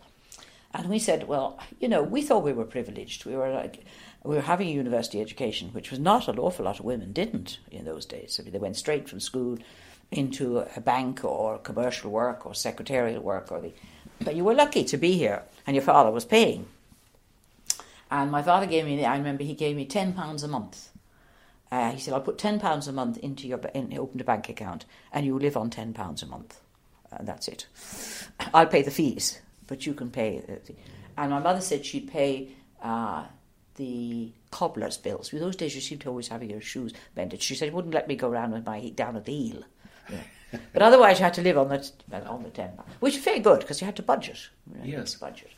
And 0.74 0.90
we 0.90 1.00
said, 1.00 1.28
"Well, 1.28 1.60
you 1.80 1.88
know, 1.88 2.04
we 2.04 2.22
thought 2.22 2.44
we 2.44 2.54
were 2.54 2.66
privileged. 2.66 3.26
We 3.26 3.36
were 3.36 3.52
like." 3.52 3.84
We 4.24 4.36
were 4.36 4.42
having 4.42 4.68
a 4.68 4.72
university 4.72 5.20
education, 5.20 5.70
which 5.70 5.90
was 5.90 6.00
not 6.00 6.28
an 6.28 6.38
awful 6.38 6.66
lot 6.66 6.80
of 6.80 6.86
women 6.86 7.12
didn't 7.12 7.58
in 7.72 7.86
those 7.86 8.06
days. 8.06 8.40
I 8.40 8.44
mean, 8.44 8.54
they 8.54 8.60
went 8.60 8.78
straight 8.78 9.10
from 9.10 9.20
school 9.20 9.58
into 10.12 10.60
a 10.60 10.82
bank 10.82 11.24
or 11.24 11.58
commercial 11.58 12.12
work 12.12 12.46
or 12.46 12.54
secretarial 12.54 13.24
work, 13.24 13.52
or 13.52 13.62
the, 13.62 13.74
but 14.24 14.36
you 14.36 14.44
were 14.44 14.54
lucky 14.54 14.84
to 14.84 14.98
be 14.98 15.14
here, 15.14 15.44
and 15.66 15.76
your 15.76 15.84
father 15.84 16.12
was 16.12 16.26
paying. 16.26 16.68
And 18.12 18.30
my 18.30 18.44
father 18.44 18.66
gave 18.66 18.86
me, 18.86 19.04
I 19.06 19.18
remember 19.18 19.44
he 19.44 19.54
gave 19.54 19.76
me 19.76 19.86
ten 19.86 20.14
pounds 20.14 20.44
a 20.44 20.48
month. 20.48 20.90
Uh, 21.72 21.92
he 21.92 22.00
said, 22.00 22.14
"I'll 22.14 22.20
put 22.20 22.38
ten 22.38 22.60
pounds 22.60 22.88
a 22.90 22.92
month 22.92 23.18
into 23.20 23.48
your 23.48 23.60
in, 23.74 23.98
open 23.98 24.20
a 24.20 24.26
bank 24.26 24.50
account, 24.50 24.86
and 25.14 25.26
you 25.26 25.40
live 25.40 25.56
on 25.56 25.70
ten 25.70 25.94
pounds 25.94 26.22
a 26.22 26.26
month, 26.26 26.60
and 27.10 27.26
that's 27.26 27.48
it. 27.48 27.68
I'll 28.54 28.68
pay 28.68 28.82
the 28.82 28.92
fees, 28.92 29.40
but 29.66 29.86
you 29.86 29.94
can 29.94 30.12
pay." 30.12 30.44
And 31.18 31.32
my 31.32 31.40
mother 31.40 31.62
said 31.62 31.86
she'd 31.86 32.12
pay. 32.12 32.50
Uh, 32.84 33.24
the 33.76 34.32
cobbler's 34.52 34.98
bills. 34.98 35.32
In 35.34 35.40
those 35.40 35.56
days, 35.56 35.76
you 35.76 35.82
seemed 35.82 36.02
to 36.02 36.10
always 36.10 36.28
have 36.28 36.44
your 36.44 36.62
shoes 36.62 36.94
mended. 37.16 37.42
She 37.42 37.56
said 37.56 37.70
he 37.70 37.76
wouldn't 37.76 37.94
let 37.94 38.08
me 38.08 38.16
go 38.16 38.30
around 38.30 38.52
with 38.52 38.66
my 38.66 38.80
heat 38.80 38.96
down 38.96 39.16
at 39.16 39.26
the 39.26 39.34
heel. 39.34 39.64
Yeah. 40.10 40.60
but 40.74 40.82
otherwise, 40.82 41.20
you 41.20 41.26
had 41.26 41.34
to 41.36 41.42
live 41.42 41.58
on 41.58 41.70
the 41.70 42.28
on 42.28 42.44
the 42.44 42.50
ten, 42.50 42.72
which 43.00 43.16
is 43.16 43.24
very 43.24 43.40
good 43.40 43.62
because 43.62 43.82
you 43.82 43.86
had 43.86 43.96
to 43.96 44.04
budget. 44.04 44.50
You 44.84 44.94
yes, 44.94 45.16
budget. 45.16 45.52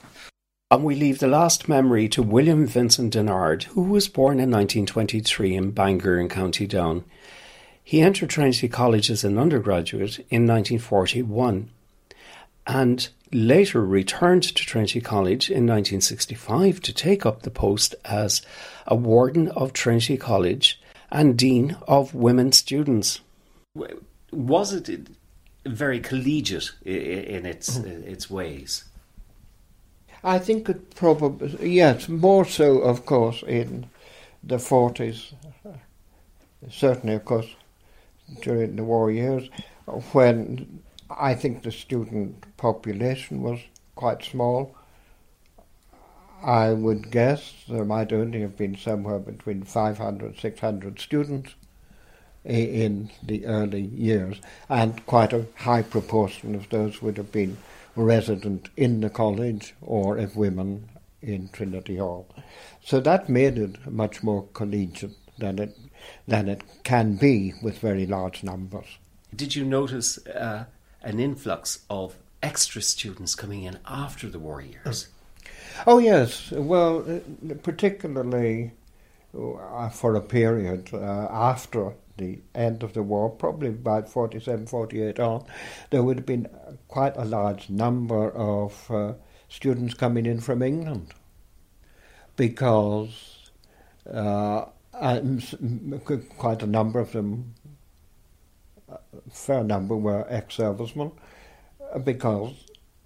And 0.70 0.84
we 0.84 0.96
leave 0.96 1.20
the 1.20 1.28
last 1.28 1.70
memory 1.70 2.10
to 2.10 2.24
William 2.24 2.66
Vincent 2.66 3.14
Denard, 3.14 3.64
who 3.64 3.84
was 3.84 4.08
born 4.08 4.40
in 4.40 4.50
1923 4.50 5.56
in 5.56 5.72
Bangor 5.72 6.20
in 6.20 6.30
County 6.30 6.66
Down. 6.66 7.04
He 7.84 8.02
entered 8.02 8.30
Trinity 8.30 8.68
College 8.68 9.12
as 9.12 9.24
an 9.24 9.38
undergraduate 9.38 10.20
in 10.30 10.48
1941 10.48 11.70
and 12.66 13.10
later 13.32 13.84
returned 13.84 14.44
to 14.44 14.54
Trinity 14.54 15.02
College 15.02 15.50
in 15.50 15.66
1965 15.66 16.82
to 16.82 16.94
take 16.94 17.26
up 17.26 17.42
the 17.42 17.52
post 17.52 17.96
as 18.06 18.42
a 18.86 18.96
warden 18.96 19.50
of 19.50 19.74
Trinity 19.74 20.18
College 20.18 20.80
and 21.12 21.38
dean 21.38 21.78
of 21.88 22.14
women 22.14 22.52
students. 22.52 23.22
Was 24.32 24.74
it 24.74 25.08
very 25.66 26.00
collegiate 26.00 26.72
in 26.84 27.46
its 27.46 27.78
mm. 27.78 27.86
its 27.86 28.30
ways? 28.30 28.86
I 30.24 30.40
think 30.40 30.70
it 30.70 30.96
probably 30.96 31.74
yes, 31.74 32.08
more 32.08 32.46
so, 32.46 32.80
of 32.80 33.06
course, 33.06 33.44
in 33.44 33.88
the 34.44 34.60
forties. 34.60 35.34
Certainly, 36.70 37.16
of 37.16 37.26
course, 37.26 37.48
during 38.42 38.78
the 38.78 38.84
war 38.84 39.12
years, 39.12 39.50
when 40.14 40.82
I 41.18 41.36
think 41.36 41.64
the 41.64 41.72
student 41.72 42.58
population 42.58 43.42
was 43.42 43.60
quite 43.96 44.24
small. 44.24 44.76
I 46.44 46.74
would 46.74 47.12
guess 47.12 47.54
there 47.70 47.86
might 47.86 48.12
only 48.12 48.42
have 48.42 48.58
been 48.58 48.76
somewhere 48.76 49.20
between 49.20 49.64
500 49.64 50.38
600 50.40 51.00
students 51.00 51.56
in 52.44 53.10
the 53.22 53.46
early 53.46 53.82
years, 53.82 54.42
and 54.68 55.06
quite 55.06 55.32
a 55.32 55.46
high 55.56 55.82
proportion 55.82 56.56
of 56.56 56.68
those 56.70 57.02
would 57.02 57.16
have 57.18 57.32
been 57.32 57.58
resident 57.96 58.70
in 58.76 59.00
the 59.00 59.10
college 59.10 59.74
or 59.82 60.18
if 60.18 60.36
women 60.36 60.90
in 61.22 61.48
Trinity 61.50 61.98
Hall. 61.98 62.28
So 62.84 63.00
that 63.00 63.30
made 63.30 63.58
it 63.58 63.90
much 63.90 64.24
more 64.24 64.46
collegiate 64.54 65.16
than 65.38 65.60
it 65.60 65.78
than 66.28 66.50
it 66.50 66.62
can 66.84 67.16
be 67.16 67.54
with 67.62 67.80
very 67.80 68.06
large 68.06 68.44
numbers. 68.44 68.98
Did 69.36 69.56
you 69.56 69.64
notice 69.64 70.18
uh, 70.28 70.66
an 71.04 71.20
influx 71.20 71.80
of 71.90 72.18
extra 72.42 72.82
students 72.82 73.36
coming 73.36 73.64
in 73.64 73.80
after 73.86 74.30
the 74.30 74.40
war 74.40 74.62
years. 74.62 75.08
Oh, 75.88 75.98
yes. 75.98 76.52
Well, 76.52 77.06
uh, 77.10 77.54
particularly 77.64 78.72
uh, 79.38 79.90
for 79.90 80.16
a 80.16 80.22
period 80.22 80.90
uh, 80.94 80.98
after 80.98 81.94
the 82.18 82.40
end 82.54 82.84
of 82.84 82.94
the 82.94 83.02
war, 83.02 83.30
probably 83.30 83.70
about 83.70 84.08
47, 84.08 84.68
48 84.68 85.20
on, 85.20 85.46
there 85.90 86.04
would 86.04 86.18
have 86.18 86.26
been 86.26 86.48
quite 86.88 87.18
a 87.18 87.26
large 87.26 87.70
number 87.70 88.30
of 88.32 88.92
uh, 88.92 89.14
students 89.50 89.94
coming 89.96 90.26
in 90.26 90.40
from 90.40 90.62
England 90.62 91.14
because 92.36 93.50
uh, 94.12 94.66
quite 96.38 96.62
a 96.62 96.68
number 96.68 97.00
of 97.00 97.12
them 97.12 97.56
a 98.94 99.30
fair 99.32 99.64
number 99.64 99.96
were 99.96 100.26
ex-servicemen 100.30 101.12
uh, 101.94 102.00
because 102.00 102.54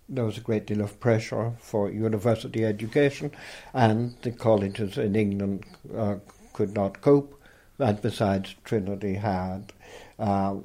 there 0.09 0.23
was 0.23 0.37
a 0.37 0.41
great 0.41 0.65
deal 0.65 0.81
of 0.81 0.99
pressure 0.99 1.53
for 1.59 1.91
university 1.91 2.63
education, 2.65 3.31
and 3.73 4.15
the 4.21 4.31
colleges 4.31 4.97
in 4.97 5.15
England 5.15 5.65
uh, 5.95 6.15
could 6.53 6.73
not 6.73 7.01
cope. 7.01 7.33
And 7.79 8.01
besides, 8.01 8.55
Trinity 8.63 9.15
had 9.15 9.73
uh, 10.17 10.55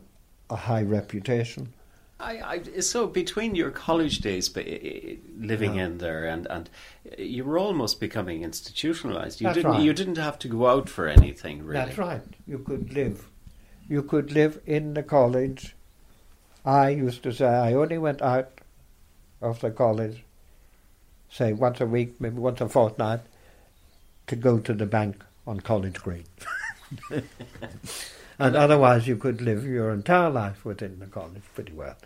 a 0.48 0.56
high 0.56 0.82
reputation. 0.82 1.72
I, 2.20 2.62
I, 2.76 2.80
so 2.80 3.08
between 3.08 3.56
your 3.56 3.70
college 3.70 4.20
days, 4.20 4.48
living 4.56 5.74
yeah. 5.74 5.86
in 5.86 5.98
there, 5.98 6.24
and, 6.24 6.46
and 6.48 6.70
you 7.18 7.44
were 7.44 7.58
almost 7.58 7.98
becoming 7.98 8.44
institutionalized. 8.44 9.40
You 9.40 9.46
That's 9.46 9.56
didn't 9.56 9.72
right. 9.72 9.82
you 9.82 9.92
didn't 9.92 10.18
have 10.18 10.38
to 10.40 10.48
go 10.48 10.68
out 10.68 10.88
for 10.88 11.08
anything 11.08 11.64
really. 11.64 11.84
That's 11.84 11.98
right. 11.98 12.22
You 12.46 12.60
could 12.60 12.92
live 12.92 13.28
you 13.92 14.02
could 14.02 14.32
live 14.32 14.58
in 14.66 14.94
the 14.94 15.02
college. 15.02 15.76
I 16.64 16.88
used 16.88 17.22
to 17.24 17.32
say 17.32 17.44
I 17.44 17.74
only 17.74 17.98
went 17.98 18.22
out 18.22 18.48
of 19.42 19.60
the 19.60 19.70
college, 19.70 20.24
say 21.30 21.52
once 21.52 21.78
a 21.82 21.86
week, 21.86 22.18
maybe 22.18 22.38
once 22.38 22.62
a 22.62 22.70
fortnight, 22.70 23.20
to 24.28 24.36
go 24.36 24.58
to 24.60 24.72
the 24.72 24.86
bank 24.86 25.22
on 25.46 25.60
College 25.60 26.00
Green. 26.00 26.24
and 28.38 28.56
otherwise, 28.56 29.06
you 29.06 29.16
could 29.16 29.42
live 29.42 29.66
your 29.66 29.90
entire 29.90 30.30
life 30.30 30.64
within 30.64 30.98
the 30.98 31.06
college 31.06 31.42
pretty 31.54 31.74
well. 31.74 31.96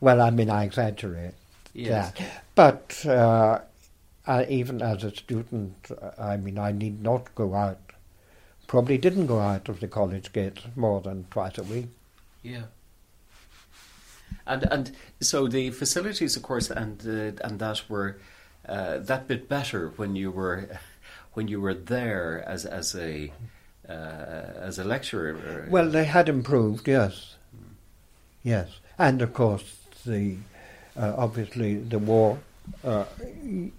Well, 0.00 0.20
I 0.20 0.30
mean, 0.30 0.50
I 0.50 0.62
exaggerate 0.62 1.34
yes. 1.72 2.12
that. 2.12 2.44
But 2.54 3.06
uh, 3.06 3.58
I, 4.24 4.44
even 4.44 4.80
as 4.82 5.02
a 5.02 5.10
student, 5.10 5.90
I 6.16 6.36
mean, 6.36 6.58
I 6.58 6.70
need 6.70 7.02
not 7.02 7.34
go 7.34 7.54
out 7.54 7.83
probably 8.66 8.98
didn't 8.98 9.26
go 9.26 9.40
out 9.40 9.68
of 9.68 9.80
the 9.80 9.88
college 9.88 10.32
gate 10.32 10.60
more 10.76 11.00
than 11.00 11.26
twice 11.30 11.58
a 11.58 11.62
week. 11.62 11.86
Yeah. 12.42 12.64
And 14.46 14.64
and 14.64 14.92
so 15.20 15.48
the 15.48 15.70
facilities, 15.70 16.36
of 16.36 16.42
course, 16.42 16.70
and 16.70 17.00
uh, 17.06 17.46
and 17.46 17.58
that 17.58 17.88
were 17.88 18.18
uh, 18.68 18.98
that 18.98 19.28
bit 19.28 19.48
better 19.48 19.92
when 19.96 20.16
you 20.16 20.30
were 20.30 20.78
when 21.34 21.48
you 21.48 21.60
were 21.60 21.74
there 21.74 22.44
as 22.46 22.66
as 22.66 22.94
a 22.94 23.32
uh, 23.88 23.92
as 23.92 24.78
a 24.78 24.84
lecturer. 24.84 25.66
Well, 25.70 25.90
they 25.90 26.04
had 26.04 26.28
improved, 26.28 26.88
yes, 26.88 27.36
yes, 28.42 28.80
and 28.98 29.22
of 29.22 29.32
course 29.34 29.76
the 30.04 30.36
uh, 30.96 31.14
obviously 31.16 31.76
the 31.76 31.98
war. 31.98 32.38
Uh, 32.82 33.04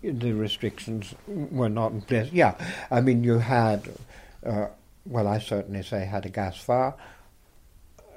the 0.03 0.31
restrictions 0.33 1.15
were 1.27 1.69
not 1.69 1.91
in 1.91 2.01
place. 2.01 2.31
Yeah, 2.31 2.53
I 2.91 3.01
mean, 3.01 3.23
you 3.23 3.39
had 3.39 3.89
uh, 4.45 4.67
well, 5.05 5.27
I 5.27 5.39
certainly 5.39 5.83
say 5.83 6.05
had 6.05 6.25
a 6.25 6.29
gas 6.29 6.57
fire 6.57 6.95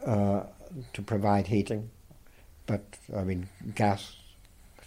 uh, 0.07 0.43
to 0.93 1.03
provide 1.03 1.47
heating, 1.47 1.91
but 2.67 2.83
I 3.17 3.25
mean, 3.25 3.49
gas 3.75 4.17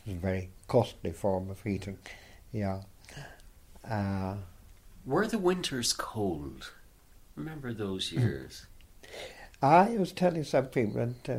is 0.05 0.13
a 0.13 0.15
very 0.15 0.49
costly 0.67 1.11
form 1.11 1.49
of 1.49 1.61
heating. 1.61 1.97
Yeah. 2.51 2.81
Uh, 3.87 4.35
Were 5.05 5.27
the 5.27 5.37
winters 5.37 5.93
cold? 5.93 6.71
Remember 7.35 7.73
those 7.73 8.11
years? 8.11 8.65
I 9.61 9.95
was 9.97 10.11
telling 10.11 10.43
some 10.43 10.67
people 10.67 11.01
uh, 11.01 11.33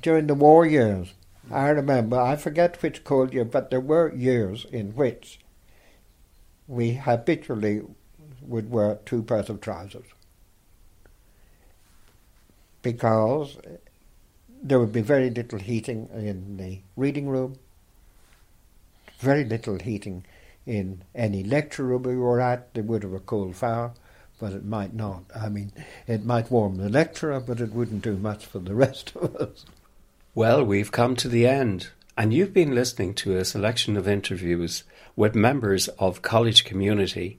during 0.00 0.26
the 0.26 0.34
war 0.34 0.64
years. 0.64 1.14
I 1.50 1.68
remember, 1.70 2.20
I 2.20 2.36
forget 2.36 2.80
which 2.82 3.02
cold 3.02 3.32
year, 3.32 3.44
but 3.44 3.70
there 3.70 3.80
were 3.80 4.14
years 4.14 4.64
in 4.70 4.94
which 4.94 5.40
we 6.68 6.94
habitually 6.94 7.82
would 8.46 8.70
wear 8.70 8.98
two 9.06 9.22
pairs 9.22 9.48
of 9.48 9.60
trousers 9.60 10.06
because 12.82 13.56
there 14.62 14.78
would 14.78 14.92
be 14.92 15.00
very 15.00 15.30
little 15.30 15.58
heating 15.58 16.08
in 16.14 16.56
the 16.56 16.80
reading 16.96 17.28
room, 17.28 17.56
very 19.18 19.44
little 19.44 19.78
heating 19.78 20.24
in 20.66 21.02
any 21.14 21.42
lecture 21.42 21.84
room 21.84 22.02
we 22.02 22.16
were 22.16 22.40
at. 22.40 22.74
They 22.74 22.80
would 22.80 23.02
have 23.02 23.12
a 23.12 23.20
coal 23.20 23.52
fire, 23.52 23.92
but 24.38 24.52
it 24.52 24.64
might 24.64 24.94
not. 24.94 25.24
I 25.34 25.48
mean, 25.48 25.72
it 26.06 26.24
might 26.24 26.50
warm 26.50 26.76
the 26.76 26.88
lecturer, 26.88 27.40
but 27.40 27.60
it 27.60 27.72
wouldn't 27.72 28.02
do 28.02 28.16
much 28.16 28.46
for 28.46 28.58
the 28.58 28.74
rest 28.74 29.12
of 29.16 29.34
us. 29.36 29.64
Well, 30.34 30.64
we've 30.64 30.92
come 30.92 31.16
to 31.16 31.28
the 31.28 31.46
end, 31.46 31.90
and 32.16 32.32
you've 32.32 32.54
been 32.54 32.74
listening 32.74 33.14
to 33.14 33.36
a 33.36 33.44
selection 33.44 33.96
of 33.96 34.08
interviews 34.08 34.84
with 35.16 35.34
members 35.34 35.88
of 35.88 36.22
college 36.22 36.64
community. 36.64 37.38